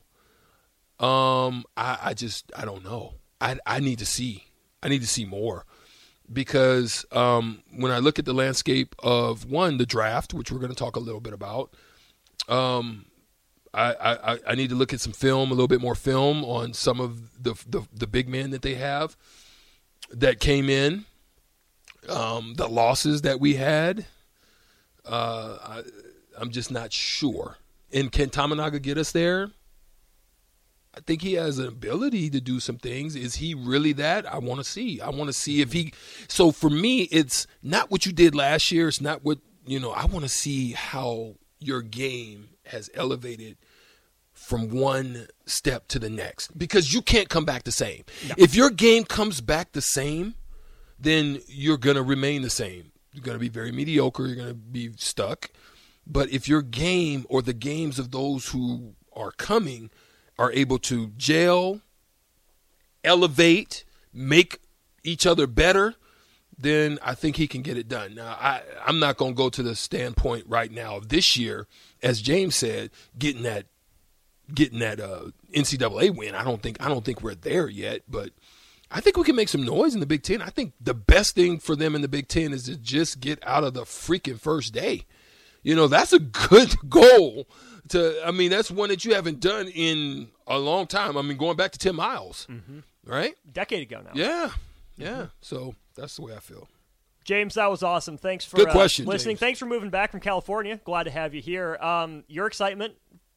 Um, 0.99 1.63
I, 1.77 1.97
I 2.01 2.13
just 2.13 2.51
I 2.55 2.65
don't 2.65 2.83
know. 2.83 3.15
I 3.39 3.57
I 3.65 3.79
need 3.79 3.99
to 3.99 4.05
see. 4.05 4.45
I 4.81 4.89
need 4.89 5.01
to 5.01 5.07
see 5.07 5.25
more 5.25 5.65
because 6.31 7.05
um, 7.11 7.63
when 7.75 7.91
I 7.91 7.99
look 7.99 8.19
at 8.19 8.25
the 8.25 8.33
landscape 8.33 8.95
of 8.99 9.45
one 9.45 9.77
the 9.77 9.85
draft, 9.85 10.33
which 10.33 10.51
we're 10.51 10.59
going 10.59 10.71
to 10.71 10.77
talk 10.77 10.95
a 10.95 10.99
little 10.99 11.21
bit 11.21 11.33
about, 11.33 11.73
um, 12.47 13.05
I, 13.73 13.93
I 14.01 14.39
I 14.47 14.55
need 14.55 14.69
to 14.69 14.75
look 14.75 14.93
at 14.93 14.99
some 15.01 15.13
film, 15.13 15.51
a 15.51 15.53
little 15.53 15.67
bit 15.67 15.81
more 15.81 15.95
film 15.95 16.43
on 16.43 16.73
some 16.73 16.99
of 16.99 17.43
the 17.43 17.53
the, 17.67 17.81
the 17.93 18.07
big 18.07 18.27
men 18.27 18.51
that 18.51 18.61
they 18.61 18.75
have 18.75 19.15
that 20.11 20.39
came 20.39 20.69
in, 20.69 21.05
um, 22.07 22.55
the 22.55 22.67
losses 22.67 23.21
that 23.21 23.39
we 23.39 23.55
had. 23.55 24.05
Uh, 25.05 25.57
I, 25.61 25.83
I'm 26.37 26.51
just 26.51 26.71
not 26.71 26.93
sure. 26.93 27.57
And 27.91 28.11
can 28.11 28.29
Tominaga 28.29 28.81
get 28.81 28.97
us 28.97 29.11
there? 29.11 29.51
I 30.95 31.01
think 31.01 31.21
he 31.21 31.33
has 31.33 31.59
an 31.59 31.67
ability 31.67 32.29
to 32.31 32.41
do 32.41 32.59
some 32.59 32.77
things. 32.77 33.15
Is 33.15 33.35
he 33.35 33.53
really 33.53 33.93
that? 33.93 34.31
I 34.31 34.39
want 34.39 34.59
to 34.59 34.63
see. 34.63 34.99
I 34.99 35.09
want 35.09 35.27
to 35.27 35.33
see 35.33 35.61
if 35.61 35.71
he. 35.71 35.93
So 36.27 36.51
for 36.51 36.69
me, 36.69 37.03
it's 37.03 37.47
not 37.61 37.91
what 37.91 38.05
you 38.05 38.11
did 38.11 38.33
last 38.35 38.71
year. 38.71 38.87
It's 38.87 39.01
not 39.01 39.23
what 39.23 39.39
you 39.65 39.79
know. 39.79 39.91
I 39.91 40.05
want 40.05 40.25
to 40.25 40.29
see 40.29 40.71
how 40.73 41.35
your 41.59 41.81
game 41.81 42.49
has 42.65 42.89
elevated 42.95 43.57
from 44.33 44.69
one 44.69 45.27
step 45.45 45.87
to 45.89 45.99
the 45.99 46.09
next 46.09 46.57
because 46.57 46.93
you 46.93 47.01
can't 47.01 47.29
come 47.29 47.45
back 47.45 47.63
the 47.63 47.71
same. 47.71 48.03
If 48.37 48.55
your 48.55 48.69
game 48.69 49.03
comes 49.03 49.41
back 49.41 49.73
the 49.73 49.81
same, 49.81 50.35
then 50.97 51.39
you're 51.47 51.77
going 51.77 51.97
to 51.97 52.03
remain 52.03 52.41
the 52.41 52.49
same. 52.49 52.91
You're 53.13 53.23
going 53.23 53.35
to 53.35 53.39
be 53.39 53.49
very 53.49 53.71
mediocre. 53.71 54.25
You're 54.25 54.35
going 54.35 54.47
to 54.47 54.53
be 54.53 54.91
stuck. 54.97 55.51
But 56.07 56.29
if 56.31 56.47
your 56.47 56.61
game 56.61 57.25
or 57.29 57.41
the 57.41 57.53
games 57.53 57.99
of 57.99 58.11
those 58.11 58.49
who 58.49 58.95
are 59.13 59.31
coming 59.31 59.91
are 60.39 60.51
able 60.53 60.79
to 60.79 61.07
gel, 61.17 61.81
elevate, 63.03 63.83
make 64.13 64.59
each 65.03 65.27
other 65.27 65.45
better, 65.45 65.95
then 66.57 66.97
I 67.03 67.13
think 67.13 67.35
he 67.35 67.47
can 67.47 67.61
get 67.61 67.77
it 67.77 67.87
done. 67.87 68.15
Now, 68.15 68.37
I, 68.39 68.61
I'm 68.85 68.99
not 68.99 69.17
going 69.17 69.33
to 69.33 69.37
go 69.37 69.49
to 69.49 69.61
the 69.61 69.75
standpoint 69.75 70.45
right 70.47 70.71
now 70.71 70.99
this 70.99 71.37
year, 71.37 71.67
as 72.01 72.21
James 72.21 72.55
said, 72.55 72.89
getting 73.17 73.43
that 73.43 73.65
getting 74.51 74.79
that 74.79 74.99
uh, 74.99 75.25
NCAA 75.53 76.15
win. 76.15 76.33
I 76.33 76.43
don't 76.43 76.63
think 76.63 76.81
I 76.83 76.87
don't 76.87 77.05
think 77.05 77.21
we're 77.21 77.35
there 77.35 77.69
yet, 77.69 78.01
but 78.09 78.31
I 78.89 79.01
think 79.01 79.17
we 79.17 79.23
can 79.23 79.35
make 79.35 79.49
some 79.49 79.63
noise 79.63 79.93
in 79.93 79.99
the 79.99 80.07
Big 80.07 80.23
Ten. 80.23 80.41
I 80.41 80.49
think 80.49 80.73
the 80.81 80.95
best 80.95 81.35
thing 81.35 81.59
for 81.59 81.75
them 81.75 81.95
in 81.95 82.01
the 82.01 82.07
Big 82.07 82.27
Ten 82.27 82.51
is 82.53 82.63
to 82.63 82.75
just 82.75 83.19
get 83.19 83.39
out 83.45 83.63
of 83.63 83.73
the 83.73 83.83
freaking 83.83 84.39
first 84.39 84.73
day. 84.73 85.05
You 85.63 85.75
know, 85.75 85.87
that's 85.87 86.13
a 86.13 86.19
good 86.19 86.75
goal. 86.89 87.47
To 87.89 88.21
I 88.25 88.31
mean, 88.31 88.51
that's 88.51 88.69
one 88.69 88.89
that 88.89 89.03
you 89.03 89.15
haven't 89.15 89.39
done 89.39 89.67
in 89.67 90.29
a 90.47 90.57
long 90.59 90.87
time. 90.87 91.17
I 91.17 91.21
mean, 91.21 91.37
going 91.37 91.57
back 91.57 91.71
to 91.71 91.79
Tim 91.79 91.95
Miles, 91.95 92.47
right? 93.05 93.33
decade 93.51 93.81
ago 93.81 94.01
now. 94.03 94.11
Yeah, 94.13 94.51
yeah. 94.97 95.25
So 95.41 95.75
that's 95.95 96.15
the 96.15 96.21
way 96.21 96.35
I 96.35 96.39
feel. 96.39 96.67
James, 97.25 97.55
that 97.55 97.69
was 97.69 97.83
awesome. 97.83 98.17
Thanks 98.17 98.45
for 98.45 98.57
Good 98.57 98.69
uh, 98.69 98.71
question, 98.71 99.05
listening. 99.05 99.33
James. 99.33 99.39
Thanks 99.39 99.59
for 99.59 99.65
moving 99.65 99.89
back 99.89 100.11
from 100.11 100.19
California. 100.19 100.79
Glad 100.83 101.03
to 101.03 101.11
have 101.11 101.33
you 101.35 101.41
here. 101.41 101.77
Um, 101.79 102.23
your 102.27 102.47
excitement 102.47 102.95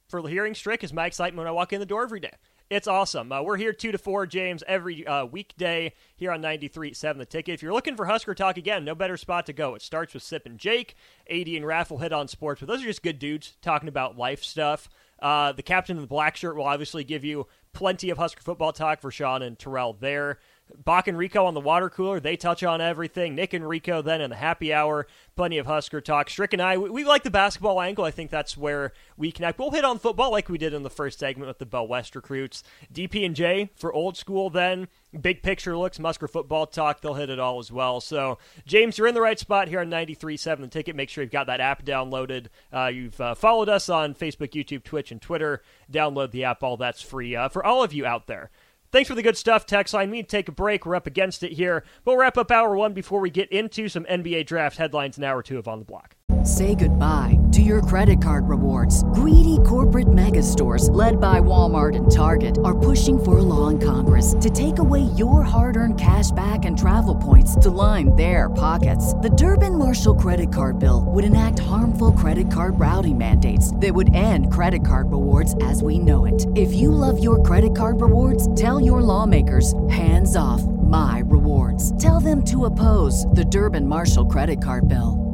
for 0.08 0.26
hearing 0.28 0.54
Strick 0.54 0.84
is 0.84 0.92
my 0.92 1.06
excitement 1.06 1.38
when 1.38 1.46
I 1.46 1.50
walk 1.52 1.72
in 1.72 1.80
the 1.80 1.86
door 1.86 2.02
every 2.02 2.20
day. 2.20 2.32
It's 2.72 2.88
awesome. 2.88 3.30
Uh, 3.30 3.42
we're 3.42 3.58
here 3.58 3.74
2 3.74 3.92
to 3.92 3.98
4, 3.98 4.26
James, 4.26 4.64
every 4.66 5.06
uh, 5.06 5.26
weekday 5.26 5.92
here 6.16 6.32
on 6.32 6.40
93.7 6.40 7.18
The 7.18 7.26
Ticket. 7.26 7.52
If 7.52 7.62
you're 7.62 7.74
looking 7.74 7.96
for 7.96 8.06
Husker 8.06 8.34
Talk, 8.34 8.56
again, 8.56 8.82
no 8.82 8.94
better 8.94 9.18
spot 9.18 9.44
to 9.44 9.52
go. 9.52 9.74
It 9.74 9.82
starts 9.82 10.14
with 10.14 10.22
Sip 10.22 10.46
and 10.46 10.56
Jake, 10.58 10.96
AD 11.28 11.48
and 11.48 11.66
Raffle 11.66 11.98
hit 11.98 12.14
on 12.14 12.28
sports, 12.28 12.60
but 12.60 12.68
those 12.68 12.80
are 12.80 12.86
just 12.86 13.02
good 13.02 13.18
dudes 13.18 13.58
talking 13.60 13.90
about 13.90 14.16
life 14.16 14.42
stuff. 14.42 14.88
Uh, 15.20 15.52
the 15.52 15.62
captain 15.62 15.98
of 15.98 16.00
the 16.00 16.08
black 16.08 16.34
shirt 16.34 16.56
will 16.56 16.64
obviously 16.64 17.04
give 17.04 17.26
you 17.26 17.46
plenty 17.74 18.08
of 18.08 18.16
Husker 18.16 18.40
football 18.40 18.72
talk 18.72 19.02
for 19.02 19.10
Sean 19.10 19.42
and 19.42 19.58
Terrell 19.58 19.92
there. 19.92 20.38
Bach 20.84 21.08
and 21.08 21.18
Rico 21.18 21.44
on 21.46 21.54
the 21.54 21.60
water 21.60 21.90
cooler, 21.90 22.20
they 22.20 22.36
touch 22.36 22.62
on 22.62 22.80
everything. 22.80 23.34
Nick 23.34 23.52
and 23.52 23.68
Rico 23.68 24.02
then 24.02 24.20
in 24.20 24.30
the 24.30 24.36
happy 24.36 24.72
hour, 24.72 25.06
plenty 25.36 25.58
of 25.58 25.66
Husker 25.66 26.00
talk. 26.00 26.30
Strick 26.30 26.52
and 26.52 26.62
I, 26.62 26.78
we, 26.78 26.90
we 26.90 27.04
like 27.04 27.22
the 27.22 27.30
basketball 27.30 27.80
angle. 27.80 28.04
I 28.04 28.10
think 28.10 28.30
that's 28.30 28.56
where 28.56 28.92
we 29.16 29.32
connect. 29.32 29.58
We'll 29.58 29.70
hit 29.70 29.84
on 29.84 29.98
football 29.98 30.30
like 30.30 30.48
we 30.48 30.58
did 30.58 30.74
in 30.74 30.82
the 30.82 30.90
first 30.90 31.18
segment 31.18 31.48
with 31.48 31.58
the 31.58 31.66
Bell 31.66 31.86
West 31.86 32.14
recruits. 32.14 32.62
DP 32.92 33.24
and 33.24 33.36
J 33.36 33.70
for 33.76 33.92
old 33.92 34.16
school 34.16 34.50
then. 34.50 34.88
Big 35.20 35.42
picture 35.42 35.76
looks, 35.76 35.98
Husker 35.98 36.26
football 36.26 36.66
talk, 36.66 37.02
they'll 37.02 37.12
hit 37.12 37.28
it 37.28 37.38
all 37.38 37.58
as 37.58 37.70
well. 37.70 38.00
So, 38.00 38.38
James, 38.64 38.96
you're 38.96 39.06
in 39.06 39.14
the 39.14 39.20
right 39.20 39.38
spot 39.38 39.68
here 39.68 39.80
on 39.80 39.90
93.7 39.90 40.60
The 40.60 40.68
Ticket. 40.68 40.96
Make 40.96 41.10
sure 41.10 41.22
you've 41.22 41.30
got 41.30 41.48
that 41.48 41.60
app 41.60 41.84
downloaded. 41.84 42.46
Uh, 42.72 42.86
you've 42.86 43.20
uh, 43.20 43.34
followed 43.34 43.68
us 43.68 43.90
on 43.90 44.14
Facebook, 44.14 44.52
YouTube, 44.52 44.84
Twitch, 44.84 45.12
and 45.12 45.20
Twitter. 45.20 45.62
Download 45.92 46.30
the 46.30 46.44
app. 46.44 46.62
All 46.62 46.78
that's 46.78 47.02
free 47.02 47.36
uh, 47.36 47.50
for 47.50 47.64
all 47.64 47.82
of 47.82 47.92
you 47.92 48.06
out 48.06 48.26
there. 48.26 48.50
Thanks 48.92 49.08
for 49.08 49.14
the 49.14 49.22
good 49.22 49.38
stuff, 49.38 49.64
Tex. 49.64 49.94
I 49.94 50.04
to 50.04 50.22
take 50.22 50.48
a 50.48 50.52
break. 50.52 50.84
We're 50.84 50.94
up 50.94 51.06
against 51.06 51.42
it 51.42 51.52
here. 51.52 51.82
We'll 52.04 52.18
wrap 52.18 52.36
up 52.36 52.50
hour 52.50 52.76
one 52.76 52.92
before 52.92 53.20
we 53.20 53.30
get 53.30 53.50
into 53.50 53.88
some 53.88 54.04
NBA 54.04 54.44
draft 54.44 54.76
headlines 54.76 55.16
in 55.16 55.24
hour 55.24 55.42
two 55.42 55.58
of 55.58 55.66
On 55.66 55.78
the 55.78 55.84
Block. 55.86 56.14
Say 56.44 56.74
goodbye 56.74 57.38
to 57.52 57.62
your 57.62 57.80
credit 57.82 58.20
card 58.20 58.48
rewards. 58.48 59.04
Greedy 59.14 59.58
corporate 59.64 60.12
mega 60.12 60.42
stores, 60.42 60.90
led 60.90 61.20
by 61.20 61.38
Walmart 61.38 61.94
and 61.94 62.10
Target, 62.10 62.58
are 62.64 62.76
pushing 62.76 63.22
for 63.22 63.38
a 63.38 63.42
law 63.42 63.68
in 63.68 63.78
Congress 63.78 64.34
to 64.40 64.50
take 64.50 64.80
away 64.80 65.02
your 65.16 65.44
hard 65.44 65.76
earned 65.76 66.00
cash 66.00 66.32
back 66.32 66.64
and 66.64 66.76
travel 66.76 67.14
points 67.14 67.54
to 67.56 67.70
line 67.70 68.16
their 68.16 68.50
pockets. 68.50 69.14
The 69.14 69.30
Durbin 69.30 69.78
Marshall 69.78 70.16
credit 70.16 70.52
card 70.52 70.80
bill 70.80 71.04
would 71.06 71.24
enact 71.24 71.60
harmful 71.60 72.10
credit 72.12 72.50
card 72.50 72.78
routing 72.80 73.18
mandates 73.18 73.72
that 73.76 73.94
would 73.94 74.12
end 74.14 74.52
credit 74.52 74.84
card 74.84 75.12
rewards 75.12 75.54
as 75.62 75.80
we 75.80 75.98
know 75.98 76.24
it. 76.24 76.44
If 76.56 76.74
you 76.74 76.90
love 76.90 77.22
your 77.22 77.40
credit 77.42 77.76
card 77.76 78.00
rewards, 78.00 78.52
tell 78.60 78.80
your 78.84 79.02
lawmakers 79.02 79.74
hands 79.88 80.36
off 80.36 80.62
my 80.62 81.22
rewards. 81.26 81.96
Tell 82.02 82.20
them 82.20 82.44
to 82.44 82.66
oppose 82.66 83.26
the 83.26 83.44
Durbin 83.44 83.86
Marshall 83.86 84.26
credit 84.26 84.62
card 84.62 84.88
bill. 84.88 85.31